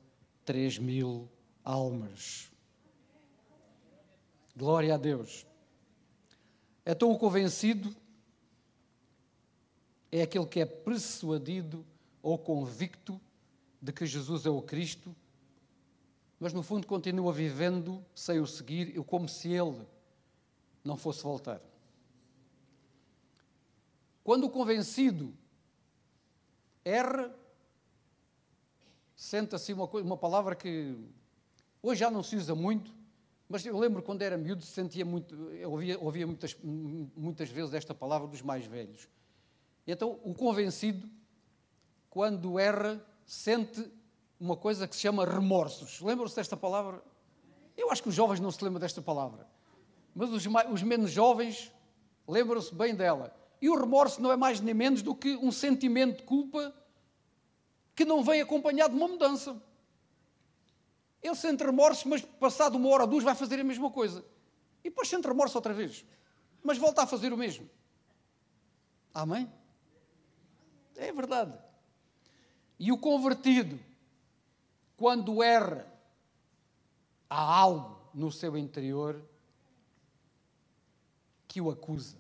três 0.46 0.78
mil 0.78 1.30
almas. 1.64 2.52
Glória 4.56 4.94
a 4.94 4.98
Deus. 4.98 5.46
Então 6.86 7.12
o 7.12 7.18
convencido 7.18 7.94
é 10.12 10.22
aquele 10.22 10.46
que 10.46 10.62
é 10.62 10.66
persuadido 10.66 11.86
ou 12.22 12.38
convicto 12.38 13.20
de 13.82 13.92
que 13.92 14.06
Jesus 14.06 14.46
é 14.46 14.50
o 14.50 14.62
Cristo, 14.62 15.14
mas 16.40 16.54
no 16.54 16.64
fundo 16.64 16.88
continua 16.88 17.34
vivendo 17.34 18.06
sem 18.14 18.40
o 18.40 18.48
seguir, 18.48 18.94
como 19.04 19.28
se 19.28 19.50
ele 19.50 19.86
não 20.86 20.96
fosse 20.96 21.24
voltar. 21.24 21.60
Quando 24.24 24.46
o 24.46 24.50
convencido 24.50 25.34
erra, 26.84 27.36
senta-se 29.16 29.74
uma, 29.74 29.86
uma 29.86 30.18
palavra 30.18 30.56
que 30.56 30.96
hoje 31.82 32.00
já 32.00 32.12
não 32.12 32.22
se 32.22 32.36
usa 32.36 32.54
muito, 32.54 32.94
mas 33.50 33.66
eu 33.66 33.78
lembro 33.78 34.02
quando 34.02 34.22
era 34.22 34.38
miúdo, 34.38 34.64
sentia 34.64 35.06
muito, 35.06 35.36
eu 35.52 35.72
ouvia, 35.72 36.00
ouvia 36.00 36.26
muitas, 36.26 36.56
muitas 36.64 37.50
vezes 37.50 37.74
esta 37.74 37.94
palavra 37.94 38.28
dos 38.28 38.42
mais 38.42 38.66
velhos. 38.66 39.08
Então, 39.86 40.20
o 40.24 40.34
convencido, 40.34 41.08
quando 42.10 42.58
erra, 42.58 43.04
sente 43.26 43.92
uma 44.40 44.58
coisa 44.58 44.88
que 44.88 44.96
se 44.96 45.02
chama 45.02 45.26
remorsos. 45.26 46.02
Lembram-se 46.02 46.36
desta 46.36 46.58
palavra? 46.58 47.04
Eu 47.78 47.92
acho 47.92 48.02
que 48.02 48.10
os 48.10 48.16
jovens 48.16 48.40
não 48.40 48.50
se 48.52 48.64
lembram 48.64 48.80
desta 48.80 49.02
palavra, 49.02 49.48
mas 50.16 50.32
os, 50.32 50.46
os 50.72 50.82
menos 50.82 51.12
jovens 51.12 51.72
lembram-se 52.26 52.74
bem 52.74 52.96
dela. 52.96 53.36
E 53.62 53.70
o 53.70 53.78
remorso 53.78 54.22
não 54.22 54.32
é 54.32 54.38
mais 54.38 54.62
nem 54.62 54.74
menos 54.74 55.02
do 55.02 55.14
que 55.14 55.36
um 55.36 55.52
sentimento 55.52 56.20
de 56.20 56.24
culpa 56.24 56.74
que 57.94 58.06
não 58.06 58.24
vem 58.24 58.42
acompanhado 58.42 58.96
de 58.96 58.98
uma 59.00 59.10
mudança. 59.10 59.62
Ele 61.22 61.36
sente 61.36 61.64
remorso, 61.64 62.08
mas 62.08 62.22
passado 62.22 62.76
uma 62.76 62.90
hora 62.90 63.04
ou 63.04 63.10
duas 63.10 63.24
vai 63.24 63.36
fazer 63.36 63.60
a 63.60 63.64
mesma 63.64 63.92
coisa. 63.92 64.24
E 64.84 64.90
depois 64.90 65.10
sente 65.10 65.28
remorso 65.28 65.58
outra 65.58 65.74
vez. 65.74 66.06
Mas 66.64 66.78
volta 66.78 67.04
a 67.04 67.08
fazer 67.08 67.34
o 67.34 67.38
mesmo. 67.38 67.70
Amém? 69.14 69.52
É 70.96 71.12
verdade. 71.12 71.54
E 72.80 72.92
o 72.92 72.98
convertido, 72.98 73.80
quando 74.96 75.42
erra, 75.42 75.88
há 77.30 77.42
algo 77.42 78.00
no 78.14 78.32
seu 78.32 78.58
interior 78.58 79.22
que 81.56 81.62
o 81.62 81.72
acusa. 81.72 82.18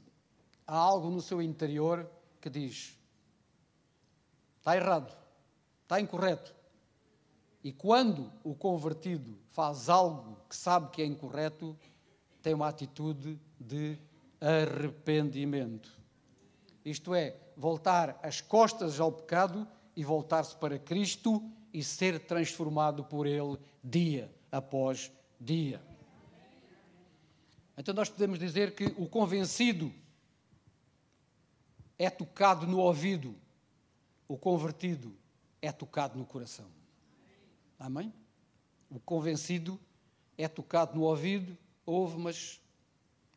Há 0.65 0.77
algo 0.77 1.09
no 1.09 1.19
seu 1.19 1.41
interior 1.41 2.09
que 2.39 2.49
diz: 2.49 2.97
está 4.57 4.77
errado, 4.77 5.13
está 5.83 5.99
incorreto. 5.99 6.55
E 7.61 7.73
quando 7.73 8.31
o 8.45 8.55
convertido 8.55 9.37
faz 9.49 9.89
algo 9.89 10.37
que 10.47 10.55
sabe 10.55 10.89
que 10.89 11.01
é 11.01 11.05
incorreto, 11.05 11.77
tem 12.41 12.53
uma 12.53 12.69
atitude 12.69 13.37
de 13.59 13.99
arrependimento. 14.39 15.91
Isto 16.85 17.13
é, 17.13 17.35
voltar 17.57 18.17
as 18.23 18.39
costas 18.39 19.01
ao 19.01 19.11
pecado 19.11 19.67
e 19.97 20.03
voltar-se 20.05 20.55
para 20.55 20.79
Cristo 20.79 21.43
e 21.73 21.83
ser 21.83 22.21
transformado 22.25 23.03
por 23.03 23.27
Ele 23.27 23.57
dia 23.83 24.33
após 24.49 25.11
dia. 25.41 25.81
Então 27.77 27.93
nós 27.93 28.09
podemos 28.09 28.39
dizer 28.39 28.73
que 28.73 28.85
o 28.97 29.07
convencido 29.07 29.93
é 31.97 32.09
tocado 32.09 32.65
no 32.65 32.79
ouvido, 32.79 33.35
o 34.27 34.37
convertido 34.37 35.15
é 35.61 35.71
tocado 35.71 36.17
no 36.17 36.25
coração. 36.25 36.67
Amém? 37.77 38.13
O 38.89 38.99
convencido 38.99 39.79
é 40.37 40.47
tocado 40.47 40.95
no 40.95 41.03
ouvido, 41.03 41.57
ouve, 41.85 42.17
mas 42.17 42.61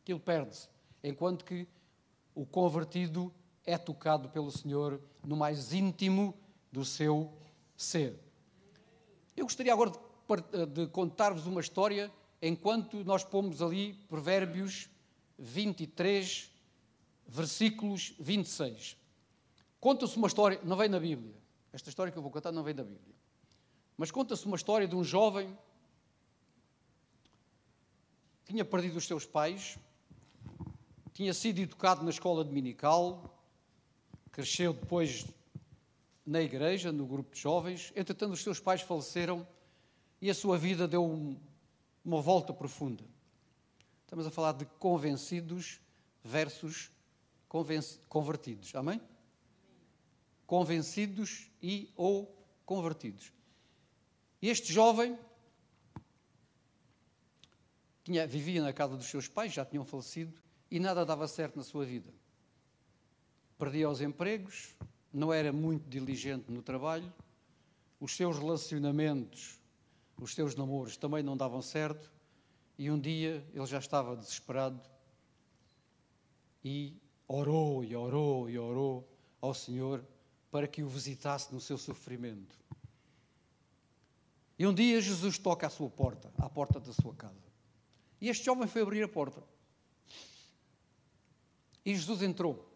aquilo 0.01 0.19
perde-se. 0.19 0.67
Enquanto 1.03 1.43
que 1.43 1.67
o 2.33 2.45
convertido 2.45 3.33
é 3.65 3.77
tocado 3.77 4.29
pelo 4.29 4.51
Senhor 4.51 5.01
no 5.23 5.35
mais 5.35 5.73
íntimo 5.73 6.33
do 6.71 6.85
seu 6.85 7.33
ser. 7.75 8.19
Eu 9.35 9.45
gostaria 9.45 9.73
agora 9.73 9.91
de, 9.91 10.65
de 10.65 10.87
contar-vos 10.87 11.45
uma 11.45 11.61
história 11.61 12.11
enquanto 12.41 13.03
nós 13.03 13.23
pomos 13.23 13.61
ali 13.61 13.93
Provérbios 14.07 14.89
23, 15.37 16.49
versículos 17.27 18.13
26. 18.19 18.97
Conta-se 19.79 20.17
uma 20.17 20.27
história, 20.27 20.59
não 20.63 20.75
vem 20.75 20.89
na 20.89 20.99
Bíblia. 20.99 21.35
Esta 21.71 21.89
história 21.89 22.11
que 22.11 22.17
eu 22.17 22.23
vou 22.23 22.31
contar 22.31 22.51
não 22.51 22.63
vem 22.63 22.75
da 22.75 22.83
Bíblia. 22.83 23.15
Mas 23.95 24.11
conta-se 24.11 24.45
uma 24.45 24.55
história 24.55 24.87
de 24.87 24.95
um 24.95 25.03
jovem 25.03 25.57
que 28.45 28.53
tinha 28.53 28.65
perdido 28.65 28.97
os 28.97 29.05
seus 29.05 29.25
pais, 29.25 29.77
tinha 31.13 31.33
sido 31.33 31.59
educado 31.59 32.03
na 32.03 32.09
escola 32.09 32.43
dominical, 32.43 33.37
cresceu 34.31 34.73
depois 34.73 35.25
na 36.25 36.41
igreja, 36.41 36.91
no 36.91 37.05
grupo 37.05 37.33
de 37.33 37.41
jovens. 37.41 37.91
Entretanto, 37.95 38.33
os 38.33 38.41
seus 38.41 38.59
pais 38.59 38.81
faleceram 38.81 39.47
e 40.21 40.29
a 40.29 40.33
sua 40.33 40.57
vida 40.57 40.87
deu 40.87 41.37
uma 42.03 42.21
volta 42.21 42.53
profunda. 42.53 43.03
Estamos 44.01 44.25
a 44.25 44.31
falar 44.31 44.53
de 44.53 44.65
convencidos 44.65 45.79
versus 46.23 46.91
convertidos. 48.07 48.73
Amém? 48.75 49.01
Convencidos 50.45 51.51
e 51.61 51.91
ou 51.95 52.35
convertidos. 52.65 53.31
Este 54.41 54.71
jovem 54.71 55.17
tinha, 58.03 58.25
vivia 58.25 58.61
na 58.61 58.73
casa 58.73 58.95
dos 58.95 59.05
seus 59.05 59.27
pais, 59.27 59.53
já 59.53 59.63
tinham 59.63 59.85
falecido, 59.85 60.33
e 60.71 60.79
nada 60.79 61.05
dava 61.05 61.27
certo 61.27 61.57
na 61.57 61.63
sua 61.63 61.85
vida. 61.85 62.11
Perdia 63.57 63.89
os 63.89 64.01
empregos, 64.01 64.75
não 65.13 65.33
era 65.33 65.51
muito 65.51 65.87
diligente 65.87 66.51
no 66.51 66.61
trabalho, 66.61 67.11
os 67.99 68.15
seus 68.15 68.37
relacionamentos, 68.37 69.58
os 70.19 70.35
seus 70.35 70.55
namoros 70.55 70.97
também 70.97 71.23
não 71.23 71.37
davam 71.37 71.61
certo, 71.61 72.11
e 72.77 72.89
um 72.89 72.99
dia 72.99 73.45
ele 73.53 73.65
já 73.65 73.79
estava 73.79 74.15
desesperado 74.15 74.81
e 76.63 76.95
orou 77.27 77.83
e 77.83 77.95
orou 77.95 78.49
e 78.49 78.57
orou 78.57 79.07
ao 79.41 79.53
Senhor 79.53 80.05
para 80.51 80.67
que 80.67 80.81
o 80.81 80.87
visitasse 80.87 81.53
no 81.53 81.61
seu 81.61 81.77
sofrimento. 81.77 82.57
E 84.57 84.67
um 84.67 84.73
dia 84.73 84.99
Jesus 84.99 85.37
toca 85.37 85.67
à 85.67 85.69
sua 85.69 85.89
porta, 85.89 86.31
à 86.37 86.49
porta 86.49 86.79
da 86.79 86.91
sua 86.91 87.13
casa. 87.13 87.49
E 88.19 88.27
este 88.27 88.45
jovem 88.45 88.67
foi 88.67 88.81
abrir 88.81 89.03
a 89.03 89.07
porta. 89.07 89.41
E 91.85 91.95
Jesus 91.95 92.21
entrou. 92.21 92.69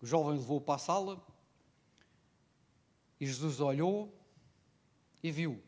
O 0.00 0.06
jovem 0.06 0.38
levou-o 0.38 0.60
para 0.60 0.76
a 0.76 0.78
sala. 0.78 1.33
E 3.20 3.26
Jesus 3.26 3.60
olhou 3.60 4.12
e 5.22 5.30
viu 5.30 5.62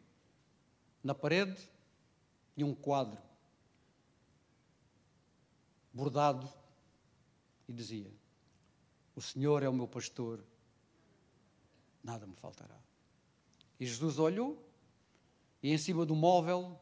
na 1.02 1.14
parede 1.14 1.70
e 2.56 2.64
um 2.64 2.74
quadro 2.74 3.20
bordado 5.92 6.48
e 7.68 7.72
dizia: 7.72 8.12
O 9.14 9.20
Senhor 9.20 9.62
é 9.62 9.68
o 9.68 9.72
meu 9.72 9.88
pastor 9.88 10.44
nada 12.02 12.26
me 12.26 12.36
faltará. 12.36 12.78
E 13.80 13.86
Jesus 13.86 14.18
olhou 14.18 14.64
e 15.62 15.72
em 15.72 15.78
cima 15.78 16.06
do 16.06 16.14
móvel 16.14 16.78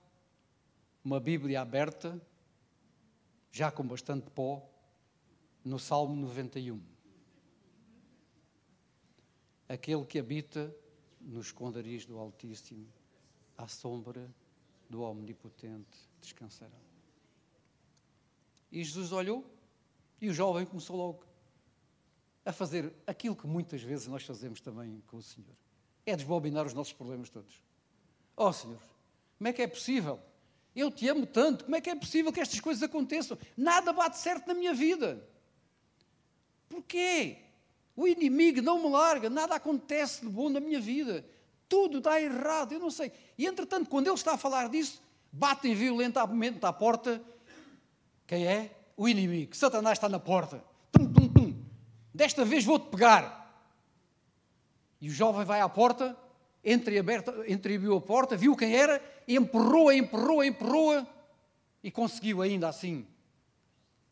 uma 1.04 1.18
Bíblia 1.20 1.60
aberta, 1.60 2.20
já 3.50 3.70
com 3.70 3.86
bastante 3.86 4.30
pó, 4.30 4.66
no 5.64 5.78
Salmo 5.78 6.14
91. 6.14 6.93
Aquele 9.68 10.04
que 10.04 10.18
habita 10.18 10.74
nos 11.20 11.46
esconderijos 11.46 12.06
do 12.06 12.18
Altíssimo, 12.18 12.86
à 13.56 13.66
sombra 13.66 14.30
do 14.88 15.02
Omnipotente 15.02 15.98
descansará. 16.20 16.78
E 18.70 18.82
Jesus 18.82 19.12
olhou 19.12 19.44
e 20.20 20.28
o 20.28 20.34
jovem 20.34 20.66
começou 20.66 20.96
logo 20.96 21.24
a 22.44 22.52
fazer 22.52 22.92
aquilo 23.06 23.34
que 23.34 23.46
muitas 23.46 23.82
vezes 23.82 24.06
nós 24.06 24.24
fazemos 24.24 24.60
também 24.60 25.02
com 25.06 25.16
o 25.16 25.22
Senhor. 25.22 25.56
É 26.04 26.14
desbobinar 26.14 26.66
os 26.66 26.74
nossos 26.74 26.92
problemas 26.92 27.30
todos. 27.30 27.62
Oh 28.36 28.52
Senhor, 28.52 28.80
como 29.38 29.48
é 29.48 29.52
que 29.52 29.62
é 29.62 29.66
possível? 29.66 30.20
Eu 30.74 30.90
te 30.90 31.08
amo 31.08 31.24
tanto, 31.24 31.64
como 31.64 31.76
é 31.76 31.80
que 31.80 31.88
é 31.88 31.94
possível 31.94 32.32
que 32.32 32.40
estas 32.40 32.60
coisas 32.60 32.82
aconteçam? 32.82 33.38
Nada 33.56 33.92
bate 33.92 34.18
certo 34.18 34.48
na 34.48 34.54
minha 34.54 34.74
vida. 34.74 35.26
Porquê? 36.68 37.43
O 37.96 38.08
inimigo 38.08 38.60
não 38.60 38.82
me 38.82 38.88
larga, 38.88 39.30
nada 39.30 39.54
acontece 39.54 40.22
de 40.22 40.28
bom 40.28 40.48
na 40.48 40.60
minha 40.60 40.80
vida. 40.80 41.24
Tudo 41.68 42.00
dá 42.00 42.20
errado, 42.20 42.72
eu 42.72 42.80
não 42.80 42.90
sei. 42.90 43.12
E 43.38 43.46
entretanto, 43.46 43.88
quando 43.88 44.08
ele 44.08 44.16
está 44.16 44.34
a 44.34 44.38
falar 44.38 44.68
disso, 44.68 45.00
batem 45.30 45.74
violentamente 45.74 46.64
à 46.64 46.72
porta. 46.72 47.22
Quem 48.26 48.46
é? 48.46 48.76
O 48.96 49.08
inimigo. 49.08 49.54
Satanás 49.54 49.98
está 49.98 50.08
na 50.08 50.18
porta. 50.18 50.62
Tum, 50.92 51.12
tum, 51.12 51.28
tum. 51.28 51.54
Desta 52.12 52.44
vez 52.44 52.64
vou-te 52.64 52.88
pegar. 52.88 53.44
E 55.00 55.08
o 55.08 55.12
jovem 55.12 55.44
vai 55.44 55.60
à 55.60 55.68
porta, 55.68 56.16
entreabriu 56.64 57.96
a 57.96 58.00
porta, 58.00 58.36
viu 58.36 58.56
quem 58.56 58.74
era, 58.74 59.02
empurrou-a, 59.28 59.94
empurrou-a, 59.94 60.46
empurrou-a 60.46 61.06
e 61.82 61.90
conseguiu 61.90 62.40
ainda 62.40 62.68
assim 62.68 63.06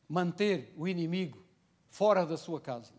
manter 0.07 0.75
o 0.77 0.87
inimigo 0.87 1.43
fora 1.89 2.27
da 2.27 2.37
sua 2.37 2.61
casa. 2.61 2.93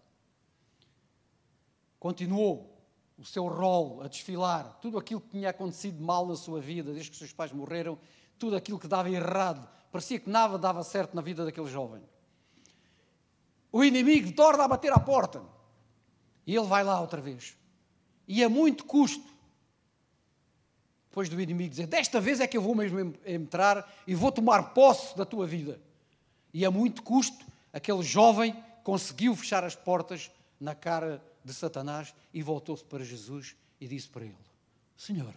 Continuou 2.03 2.69
o 3.17 3.23
seu 3.23 3.47
rol 3.47 4.01
a 4.01 4.09
desfilar, 4.09 4.77
tudo 4.81 4.97
aquilo 4.97 5.21
que 5.21 5.29
tinha 5.29 5.51
acontecido 5.51 6.03
mal 6.03 6.27
na 6.27 6.35
sua 6.35 6.59
vida, 6.59 6.91
desde 6.91 7.09
que 7.09 7.13
os 7.13 7.19
seus 7.19 7.31
pais 7.31 7.53
morreram, 7.53 7.97
tudo 8.37 8.57
aquilo 8.57 8.77
que 8.77 8.89
dava 8.89 9.09
errado, 9.09 9.65
parecia 9.89 10.19
que 10.19 10.29
nada 10.29 10.57
dava 10.57 10.83
certo 10.83 11.15
na 11.15 11.21
vida 11.21 11.45
daquele 11.45 11.67
jovem. 11.67 12.03
O 13.71 13.85
inimigo 13.85 14.33
torna 14.33 14.65
a 14.65 14.67
bater 14.67 14.91
à 14.91 14.99
porta 14.99 15.43
e 16.45 16.53
ele 16.53 16.65
vai 16.65 16.83
lá 16.83 16.99
outra 16.99 17.21
vez. 17.21 17.55
E 18.27 18.43
a 18.43 18.49
muito 18.49 18.83
custo, 18.83 19.23
depois 21.07 21.29
do 21.29 21.39
inimigo 21.39 21.69
dizer: 21.69 21.87
Desta 21.87 22.19
vez 22.19 22.41
é 22.41 22.47
que 22.47 22.57
eu 22.57 22.61
vou 22.61 22.75
mesmo 22.75 23.15
entrar 23.25 23.89
e 24.05 24.13
vou 24.13 24.29
tomar 24.29 24.73
posse 24.73 25.15
da 25.15 25.23
tua 25.23 25.47
vida. 25.47 25.79
E 26.53 26.65
a 26.65 26.69
muito 26.69 27.01
custo, 27.01 27.45
aquele 27.71 28.03
jovem 28.03 28.61
conseguiu 28.83 29.33
fechar 29.37 29.63
as 29.63 29.73
portas 29.73 30.29
na 30.59 30.75
cara 30.75 31.23
de 31.43 31.53
Satanás 31.53 32.13
e 32.33 32.41
voltou-se 32.41 32.83
para 32.83 33.03
Jesus 33.03 33.55
e 33.79 33.87
disse 33.87 34.07
para 34.07 34.25
ele: 34.25 34.37
Senhor, 34.95 35.33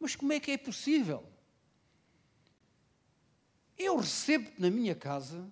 mas 0.00 0.16
como 0.16 0.32
é 0.32 0.40
que 0.40 0.50
é 0.50 0.58
possível? 0.58 1.24
Eu 3.76 3.96
recebo-te 3.96 4.60
na 4.60 4.70
minha 4.70 4.94
casa 4.94 5.48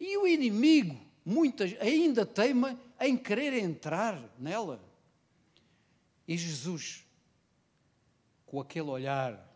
e 0.00 0.16
o 0.16 0.26
inimigo 0.26 0.98
muitas 1.24 1.74
ainda 1.80 2.24
teima 2.24 2.80
em 3.00 3.16
querer 3.16 3.52
entrar 3.54 4.18
nela. 4.38 4.82
E 6.26 6.36
Jesus, 6.36 7.06
com 8.46 8.60
aquele 8.60 8.88
olhar, 8.88 9.46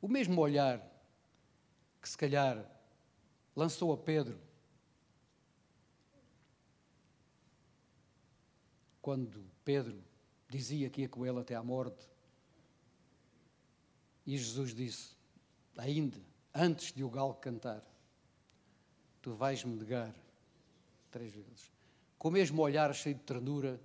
o 0.00 0.08
mesmo 0.08 0.40
olhar 0.40 0.80
que 2.02 2.08
se 2.08 2.18
calhar 2.18 2.64
lançou 3.54 3.92
a 3.92 3.96
Pedro 3.96 4.38
quando 9.04 9.44
Pedro 9.62 10.02
dizia 10.48 10.88
que 10.88 11.02
ia 11.02 11.08
com 11.10 11.26
ele 11.26 11.38
até 11.38 11.54
à 11.54 11.62
morte. 11.62 12.08
E 14.24 14.34
Jesus 14.34 14.74
disse, 14.74 15.14
ainda 15.76 16.18
antes 16.54 16.90
de 16.90 17.04
o 17.04 17.10
galo 17.10 17.34
cantar, 17.34 17.84
tu 19.20 19.34
vais-me 19.34 19.76
negar 19.76 20.10
três 21.10 21.34
vezes. 21.34 21.70
Com 22.16 22.28
o 22.28 22.30
mesmo 22.30 22.62
olhar 22.62 22.94
cheio 22.94 23.14
de 23.14 23.20
ternura, 23.20 23.78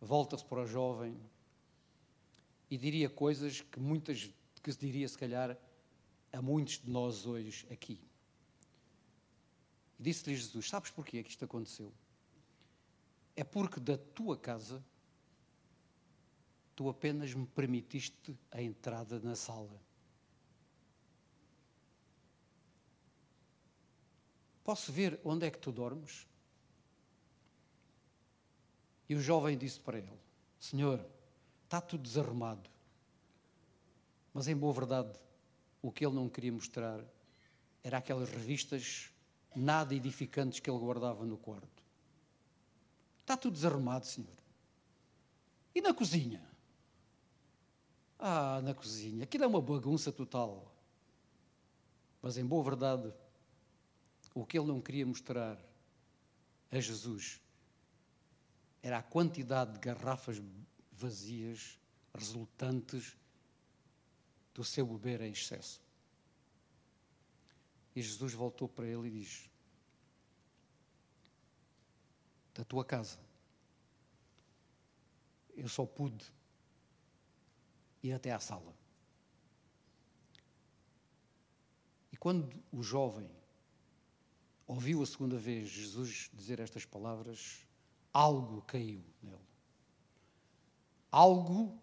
volta-se 0.00 0.44
para 0.44 0.62
o 0.62 0.66
jovem 0.68 1.18
e 2.70 2.78
diria 2.78 3.10
coisas 3.10 3.62
que 3.62 3.80
muitas 3.80 4.32
que 4.62 4.72
se 4.72 4.78
diria 4.78 5.08
se 5.08 5.18
calhar 5.18 5.58
a 6.32 6.40
muitos 6.40 6.78
de 6.78 6.88
nós 6.88 7.26
hoje 7.26 7.66
aqui. 7.68 7.98
E 9.98 10.04
disse-lhe 10.04 10.36
Jesus: 10.36 10.68
Sabes 10.68 10.92
porquê 10.92 11.18
é 11.18 11.22
que 11.24 11.30
isto 11.30 11.44
aconteceu? 11.44 11.92
É 13.36 13.44
porque 13.44 13.80
da 13.80 13.96
tua 13.96 14.36
casa 14.36 14.82
tu 16.74 16.88
apenas 16.88 17.32
me 17.34 17.46
permitiste 17.46 18.36
a 18.50 18.60
entrada 18.60 19.20
na 19.20 19.34
sala. 19.34 19.80
Posso 24.64 24.92
ver 24.92 25.20
onde 25.24 25.46
é 25.46 25.50
que 25.50 25.58
tu 25.58 25.72
dormes? 25.72 26.26
E 29.08 29.14
o 29.14 29.20
jovem 29.20 29.58
disse 29.58 29.80
para 29.80 29.98
ele: 29.98 30.20
Senhor, 30.58 31.04
está 31.64 31.80
tudo 31.80 32.02
desarrumado. 32.02 32.70
Mas 34.32 34.48
em 34.48 34.56
boa 34.56 34.72
verdade, 34.72 35.18
o 35.82 35.90
que 35.90 36.06
ele 36.06 36.14
não 36.14 36.28
queria 36.28 36.52
mostrar 36.52 37.04
era 37.82 37.98
aquelas 37.98 38.30
revistas 38.30 39.10
nada 39.54 39.94
edificantes 39.94 40.60
que 40.60 40.70
ele 40.70 40.78
guardava 40.78 41.26
no 41.26 41.36
quarto. 41.36 41.81
Está 43.22 43.36
tudo 43.36 43.54
desarrumado, 43.54 44.04
senhor. 44.04 44.36
E 45.74 45.80
na 45.80 45.94
cozinha? 45.94 46.44
Ah, 48.18 48.60
na 48.62 48.74
cozinha. 48.74 49.24
Aquilo 49.24 49.44
é 49.44 49.46
uma 49.46 49.60
bagunça 49.60 50.12
total. 50.12 50.72
Mas, 52.20 52.36
em 52.36 52.44
boa 52.44 52.62
verdade, 52.62 53.12
o 54.34 54.44
que 54.44 54.58
ele 54.58 54.68
não 54.68 54.80
queria 54.80 55.06
mostrar 55.06 55.58
a 56.70 56.80
Jesus 56.80 57.40
era 58.82 58.98
a 58.98 59.02
quantidade 59.02 59.72
de 59.72 59.78
garrafas 59.78 60.42
vazias 60.90 61.78
resultantes 62.14 63.16
do 64.54 64.64
seu 64.64 64.86
beber 64.86 65.20
em 65.22 65.32
excesso. 65.32 65.80
E 67.94 68.02
Jesus 68.02 68.32
voltou 68.32 68.68
para 68.68 68.86
ele 68.86 69.08
e 69.08 69.10
diz: 69.10 69.50
da 72.54 72.64
tua 72.64 72.84
casa. 72.84 73.18
Eu 75.54 75.68
só 75.68 75.84
pude 75.84 76.24
ir 78.02 78.12
até 78.12 78.32
à 78.32 78.38
sala. 78.38 78.74
E 82.10 82.16
quando 82.16 82.50
o 82.72 82.82
jovem 82.82 83.30
ouviu 84.66 85.02
a 85.02 85.06
segunda 85.06 85.36
vez 85.36 85.68
Jesus 85.68 86.30
dizer 86.32 86.60
estas 86.60 86.84
palavras, 86.84 87.66
algo 88.12 88.62
caiu 88.62 89.02
nele. 89.22 89.38
Algo 91.10 91.78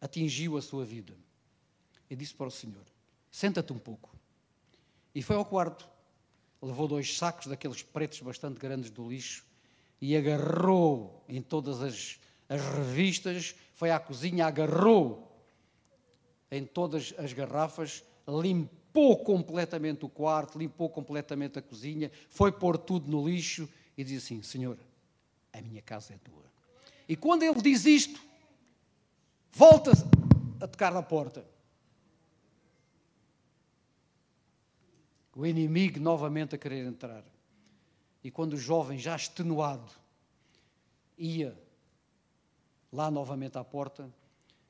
atingiu 0.00 0.56
a 0.56 0.62
sua 0.62 0.84
vida. 0.84 1.16
E 2.08 2.16
disse 2.16 2.34
para 2.34 2.46
o 2.46 2.50
Senhor: 2.50 2.84
Senta-te 3.30 3.72
um 3.72 3.78
pouco. 3.78 4.16
E 5.14 5.22
foi 5.22 5.36
ao 5.36 5.44
quarto 5.44 5.88
levou 6.60 6.88
dois 6.88 7.16
sacos 7.16 7.46
daqueles 7.46 7.82
pretos 7.82 8.20
bastante 8.20 8.58
grandes 8.58 8.90
do 8.90 9.08
lixo 9.08 9.44
e 10.00 10.16
agarrou 10.16 11.24
em 11.28 11.42
todas 11.42 11.82
as, 11.82 12.18
as 12.48 12.60
revistas, 12.60 13.54
foi 13.74 13.90
à 13.90 13.98
cozinha, 13.98 14.46
agarrou 14.46 15.28
em 16.50 16.64
todas 16.64 17.14
as 17.18 17.32
garrafas, 17.32 18.02
limpou 18.26 19.22
completamente 19.22 20.04
o 20.04 20.08
quarto, 20.08 20.58
limpou 20.58 20.88
completamente 20.88 21.58
a 21.58 21.62
cozinha, 21.62 22.10
foi 22.28 22.50
pôr 22.50 22.78
tudo 22.78 23.10
no 23.10 23.28
lixo 23.28 23.68
e 23.96 24.04
disse 24.04 24.34
assim: 24.34 24.42
Senhor, 24.42 24.78
a 25.52 25.60
minha 25.60 25.82
casa 25.82 26.14
é 26.14 26.18
tua. 26.18 26.44
E 27.08 27.16
quando 27.16 27.42
ele 27.42 27.60
diz 27.60 27.84
isto, 27.84 28.20
volta 29.50 29.92
a 30.60 30.66
tocar 30.66 30.92
na 30.92 31.02
porta. 31.02 31.44
O 35.38 35.46
inimigo 35.46 36.00
novamente 36.00 36.56
a 36.56 36.58
querer 36.58 36.84
entrar. 36.84 37.24
E 38.24 38.28
quando 38.28 38.54
o 38.54 38.56
jovem, 38.56 38.98
já 38.98 39.14
extenuado, 39.14 39.88
ia 41.16 41.56
lá 42.92 43.08
novamente 43.08 43.56
à 43.56 43.62
porta, 43.62 44.12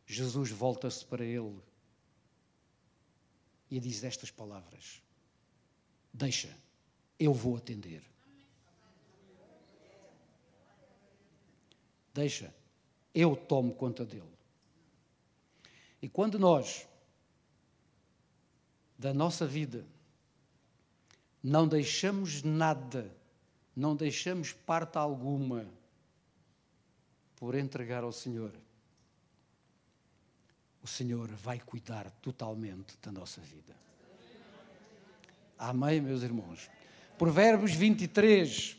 Jesus 0.06 0.50
volta-se 0.50 1.02
para 1.06 1.24
ele 1.24 1.58
e 3.70 3.80
diz 3.80 4.04
estas 4.04 4.30
palavras: 4.30 5.02
Deixa, 6.12 6.54
eu 7.18 7.32
vou 7.32 7.56
atender. 7.56 8.02
Deixa, 12.12 12.54
eu 13.14 13.34
tomo 13.34 13.74
conta 13.74 14.04
dele. 14.04 14.36
E 16.02 16.10
quando 16.10 16.38
nós, 16.38 16.86
da 18.98 19.14
nossa 19.14 19.46
vida, 19.46 19.86
não 21.42 21.66
deixamos 21.66 22.42
nada, 22.42 23.14
não 23.74 23.94
deixamos 23.94 24.52
parte 24.52 24.96
alguma 24.98 25.66
por 27.36 27.54
entregar 27.54 28.02
ao 28.02 28.12
Senhor, 28.12 28.52
o 30.82 30.86
Senhor 30.86 31.28
vai 31.28 31.60
cuidar 31.60 32.10
totalmente 32.22 32.96
da 33.00 33.12
nossa 33.12 33.40
vida. 33.40 33.76
Amém, 35.56 36.00
meus 36.00 36.22
irmãos? 36.22 36.68
Provérbios 37.16 37.72
23, 37.74 38.76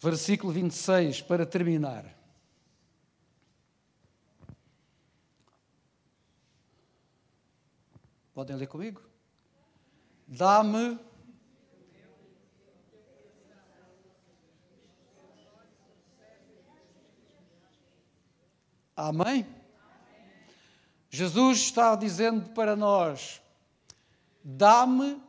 versículo 0.00 0.52
26, 0.52 1.22
para 1.22 1.44
terminar. 1.44 2.04
Podem 8.32 8.56
ler 8.56 8.66
comigo? 8.66 9.13
Dá-me. 10.26 10.98
Amém? 18.96 19.46
Jesus 21.10 21.58
está 21.58 21.94
dizendo 21.94 22.50
para 22.50 22.74
nós: 22.74 23.42
dá-me, 24.42 25.20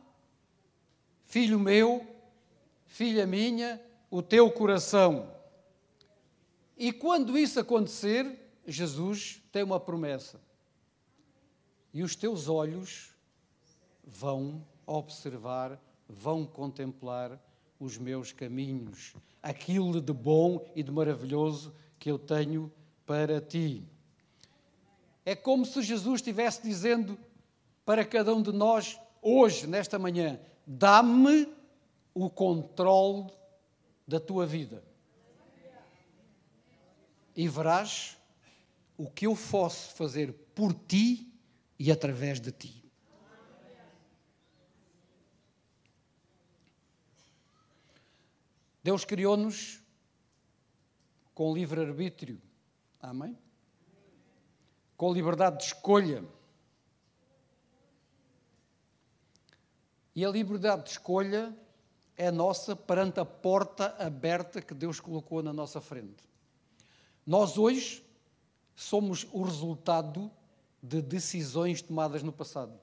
filho 1.24 1.58
meu, 1.58 2.06
filha 2.86 3.26
minha, 3.26 3.80
o 4.10 4.22
teu 4.22 4.50
coração. 4.50 5.32
E 6.76 6.92
quando 6.92 7.38
isso 7.38 7.58
acontecer, 7.58 8.38
Jesus 8.66 9.40
tem 9.52 9.62
uma 9.62 9.78
promessa 9.80 10.40
e 11.96 12.02
os 12.02 12.14
teus 12.14 12.48
olhos 12.48 13.10
vão 14.04 14.62
observar, 14.86 15.80
vão 16.08 16.46
contemplar 16.46 17.40
os 17.78 17.98
meus 17.98 18.32
caminhos, 18.32 19.14
aquilo 19.42 20.00
de 20.00 20.12
bom 20.12 20.64
e 20.74 20.82
de 20.82 20.90
maravilhoso 20.90 21.74
que 21.98 22.10
eu 22.10 22.18
tenho 22.18 22.72
para 23.04 23.40
ti. 23.40 23.82
É 25.24 25.34
como 25.34 25.66
se 25.66 25.82
Jesus 25.82 26.20
estivesse 26.20 26.62
dizendo 26.62 27.18
para 27.84 28.04
cada 28.04 28.34
um 28.34 28.40
de 28.40 28.52
nós, 28.52 28.98
hoje, 29.20 29.66
nesta 29.66 29.98
manhã: 29.98 30.38
dá-me 30.66 31.48
o 32.14 32.30
controle 32.30 33.30
da 34.06 34.20
tua 34.20 34.46
vida. 34.46 34.82
E 37.34 37.46
verás 37.48 38.16
o 38.96 39.10
que 39.10 39.26
eu 39.26 39.36
posso 39.50 39.94
fazer 39.94 40.32
por 40.54 40.72
ti 40.72 41.30
e 41.78 41.92
através 41.92 42.40
de 42.40 42.50
ti. 42.50 42.85
Deus 48.86 49.04
criou-nos 49.04 49.82
com 51.34 51.52
livre-arbítrio. 51.52 52.40
Amém? 53.00 53.36
Com 54.96 55.12
liberdade 55.12 55.58
de 55.58 55.64
escolha. 55.64 56.24
E 60.14 60.24
a 60.24 60.30
liberdade 60.30 60.84
de 60.84 60.90
escolha 60.90 61.52
é 62.16 62.30
nossa 62.30 62.76
perante 62.76 63.18
a 63.18 63.24
porta 63.24 63.88
aberta 63.98 64.62
que 64.62 64.72
Deus 64.72 65.00
colocou 65.00 65.42
na 65.42 65.52
nossa 65.52 65.80
frente. 65.80 66.22
Nós 67.26 67.58
hoje 67.58 68.06
somos 68.76 69.26
o 69.32 69.42
resultado 69.42 70.30
de 70.80 71.02
decisões 71.02 71.82
tomadas 71.82 72.22
no 72.22 72.32
passado. 72.32 72.78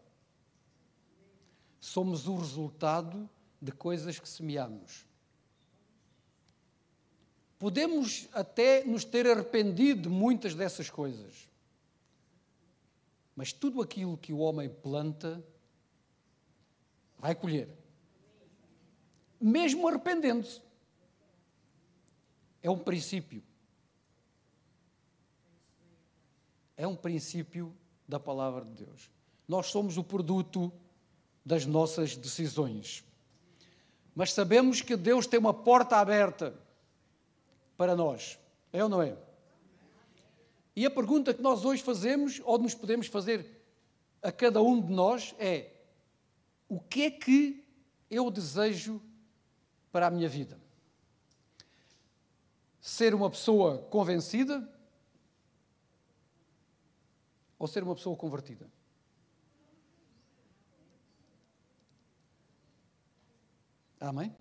Somos 1.79 2.27
o 2.27 2.35
resultado 2.35 3.29
de 3.61 3.71
coisas 3.71 4.19
que 4.19 4.27
semeamos. 4.27 5.12
Podemos 7.63 8.27
até 8.33 8.83
nos 8.83 9.05
ter 9.05 9.25
arrependido 9.25 10.01
de 10.01 10.09
muitas 10.09 10.53
dessas 10.53 10.89
coisas. 10.89 11.49
Mas 13.33 13.53
tudo 13.53 13.81
aquilo 13.81 14.17
que 14.17 14.33
o 14.33 14.39
homem 14.39 14.67
planta, 14.67 15.41
vai 17.17 17.33
colher. 17.33 17.69
Mesmo 19.39 19.87
arrependendo-se. 19.87 20.61
É 22.61 22.69
um 22.69 22.77
princípio. 22.77 23.41
É 26.75 26.85
um 26.85 26.97
princípio 26.97 27.73
da 28.05 28.19
palavra 28.19 28.65
de 28.65 28.83
Deus. 28.83 29.09
Nós 29.47 29.67
somos 29.67 29.97
o 29.97 30.03
produto 30.03 30.69
das 31.45 31.65
nossas 31.65 32.17
decisões. 32.17 33.05
Mas 34.13 34.33
sabemos 34.33 34.81
que 34.81 34.97
Deus 34.97 35.25
tem 35.25 35.39
uma 35.39 35.53
porta 35.53 35.95
aberta 35.95 36.61
para 37.77 37.95
nós. 37.95 38.39
É 38.71 38.83
ou 38.83 38.89
não 38.89 39.01
é? 39.01 39.17
E 40.75 40.85
a 40.85 40.91
pergunta 40.91 41.33
que 41.33 41.41
nós 41.41 41.65
hoje 41.65 41.83
fazemos, 41.83 42.41
ou 42.43 42.57
nos 42.57 42.73
podemos 42.73 43.07
fazer 43.07 43.63
a 44.21 44.31
cada 44.31 44.61
um 44.61 44.81
de 44.81 44.91
nós, 44.91 45.35
é: 45.37 45.71
o 46.67 46.79
que 46.79 47.03
é 47.03 47.11
que 47.11 47.63
eu 48.09 48.31
desejo 48.31 49.01
para 49.91 50.07
a 50.07 50.11
minha 50.11 50.27
vida? 50.27 50.59
Ser 52.81 53.13
uma 53.13 53.29
pessoa 53.29 53.77
convencida 53.89 54.67
ou 57.57 57.67
ser 57.67 57.83
uma 57.83 57.95
pessoa 57.95 58.17
convertida? 58.17 58.69
Amém? 63.99 64.35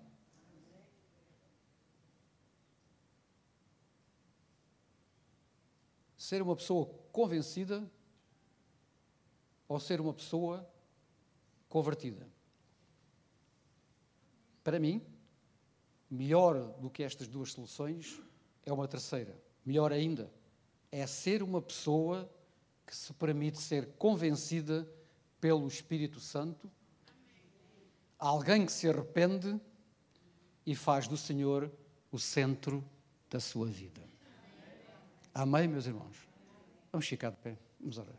Ser 6.33 6.41
uma 6.41 6.55
pessoa 6.55 6.87
convencida 7.11 7.87
ou 9.67 9.79
ser 9.79 10.01
uma 10.01 10.15
pessoa 10.15 10.67
convertida? 11.69 12.27
Para 14.63 14.79
mim, 14.79 14.99
melhor 16.09 16.73
do 16.79 16.89
que 16.89 17.03
estas 17.03 17.27
duas 17.27 17.51
soluções 17.51 18.19
é 18.65 18.73
uma 18.73 18.87
terceira. 18.87 19.39
Melhor 19.63 19.91
ainda, 19.91 20.33
é 20.91 21.05
ser 21.05 21.43
uma 21.43 21.61
pessoa 21.61 22.27
que 22.83 22.95
se 22.95 23.13
permite 23.13 23.59
ser 23.59 23.93
convencida 23.99 24.91
pelo 25.39 25.67
Espírito 25.67 26.19
Santo, 26.19 26.67
alguém 28.17 28.65
que 28.65 28.71
se 28.71 28.89
arrepende 28.89 29.61
e 30.65 30.73
faz 30.73 31.07
do 31.07 31.15
Senhor 31.15 31.71
o 32.11 32.17
centro 32.17 32.83
da 33.29 33.39
sua 33.39 33.67
vida. 33.67 34.12
Amém, 35.33 35.67
meus 35.67 35.87
irmãos? 35.87 36.15
Vamos 36.91 37.07
ficar 37.07 37.31
de 37.31 37.37
pé, 37.37 37.57
vamos 37.79 37.97
orar. 37.97 38.15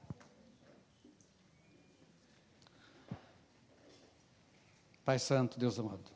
Pai 5.04 5.18
Santo, 5.18 5.58
Deus 5.58 5.78
amado, 5.78 6.10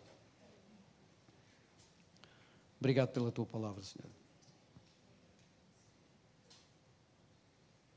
obrigado 2.80 3.10
pela 3.12 3.30
tua 3.30 3.46
palavra, 3.46 3.82
Senhor. 3.82 4.10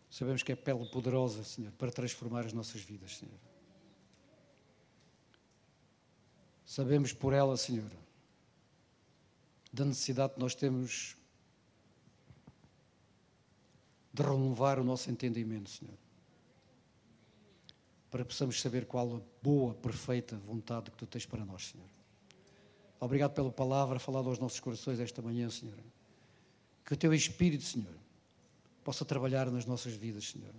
Sabemos 0.09 0.43
que 0.43 0.51
é 0.51 0.55
pele 0.55 0.85
poderosa, 0.89 1.43
Senhor, 1.43 1.71
para 1.71 1.91
transformar 1.91 2.45
as 2.45 2.53
nossas 2.53 2.81
vidas, 2.81 3.17
Senhor. 3.17 3.39
Sabemos 6.65 7.13
por 7.13 7.33
ela, 7.33 7.57
Senhor, 7.57 7.89
da 9.73 9.85
necessidade 9.85 10.33
que 10.33 10.39
nós 10.39 10.53
temos 10.53 11.15
de 14.13 14.23
renovar 14.23 14.79
o 14.79 14.83
nosso 14.83 15.09
entendimento, 15.09 15.69
Senhor. 15.69 15.97
Para 18.09 18.23
que 18.23 18.29
possamos 18.29 18.59
saber 18.59 18.85
qual 18.85 19.15
a 19.15 19.21
boa, 19.41 19.73
perfeita 19.73 20.35
vontade 20.37 20.91
que 20.91 20.97
Tu 20.97 21.07
tens 21.07 21.25
para 21.25 21.45
nós, 21.45 21.67
Senhor. 21.69 21.87
Obrigado 22.99 23.33
pela 23.33 23.51
palavra 23.51 23.97
falada 23.99 24.27
aos 24.27 24.37
nossos 24.37 24.59
corações 24.59 24.99
esta 24.99 25.21
manhã, 25.21 25.49
Senhor. 25.49 25.77
Que 26.85 26.93
o 26.93 26.97
Teu 26.97 27.13
Espírito, 27.13 27.63
Senhor, 27.63 27.95
possa 28.83 29.05
trabalhar 29.05 29.49
nas 29.49 29.65
nossas 29.65 29.93
vidas, 29.93 30.29
Senhor. 30.29 30.53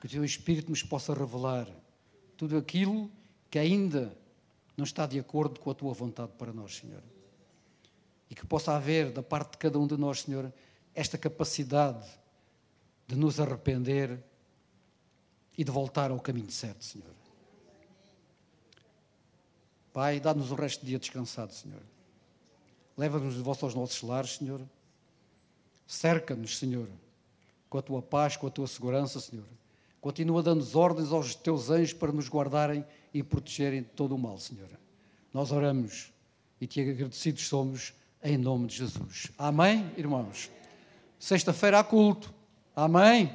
Que 0.00 0.06
o 0.06 0.10
Teu 0.10 0.24
Espírito 0.24 0.70
nos 0.70 0.82
possa 0.82 1.12
revelar 1.12 1.68
tudo 2.36 2.56
aquilo 2.56 3.10
que 3.50 3.58
ainda 3.58 4.16
não 4.76 4.84
está 4.84 5.06
de 5.06 5.18
acordo 5.18 5.58
com 5.58 5.70
a 5.70 5.74
Tua 5.74 5.92
vontade 5.92 6.32
para 6.38 6.52
nós, 6.52 6.76
Senhor. 6.76 7.02
E 8.30 8.34
que 8.34 8.46
possa 8.46 8.76
haver, 8.76 9.10
da 9.10 9.22
parte 9.22 9.52
de 9.52 9.58
cada 9.58 9.78
um 9.78 9.86
de 9.86 9.96
nós, 9.96 10.22
Senhor, 10.22 10.52
esta 10.94 11.18
capacidade 11.18 12.08
de 13.08 13.16
nos 13.16 13.40
arrepender 13.40 14.22
e 15.56 15.64
de 15.64 15.72
voltar 15.72 16.10
ao 16.10 16.20
caminho 16.20 16.50
certo, 16.50 16.84
Senhor. 16.84 17.10
Pai, 19.92 20.20
dá-nos 20.20 20.52
o 20.52 20.54
resto 20.54 20.84
do 20.84 20.86
dia 20.86 20.98
descansado, 20.98 21.52
Senhor. 21.52 21.82
Leva-nos 22.96 23.34
de 23.34 23.40
volta 23.40 23.64
aos 23.64 23.74
nossos 23.74 24.02
lares, 24.02 24.36
Senhor. 24.36 24.60
Cerca-nos, 25.86 26.58
Senhor, 26.58 26.88
com 27.70 27.78
a 27.78 27.82
tua 27.82 28.02
paz, 28.02 28.36
com 28.36 28.46
a 28.46 28.50
tua 28.50 28.66
segurança, 28.66 29.18
Senhor. 29.18 29.46
Continua 30.00 30.42
dando 30.42 30.78
ordens 30.78 31.10
aos 31.10 31.34
teus 31.34 31.70
anjos 31.70 31.94
para 31.94 32.12
nos 32.12 32.28
guardarem 32.28 32.84
e 33.12 33.22
protegerem 33.22 33.82
de 33.82 33.88
todo 33.88 34.14
o 34.14 34.18
mal, 34.18 34.38
Senhor. 34.38 34.68
Nós 35.32 35.50
oramos 35.50 36.12
e 36.60 36.66
te 36.66 36.80
agradecidos 36.80 37.48
somos 37.48 37.94
em 38.22 38.36
nome 38.36 38.66
de 38.66 38.76
Jesus. 38.76 39.32
Amém, 39.38 39.90
irmãos? 39.96 40.50
Sexta-feira 41.18 41.78
há 41.78 41.84
culto. 41.84 42.37
Amém? 42.78 43.28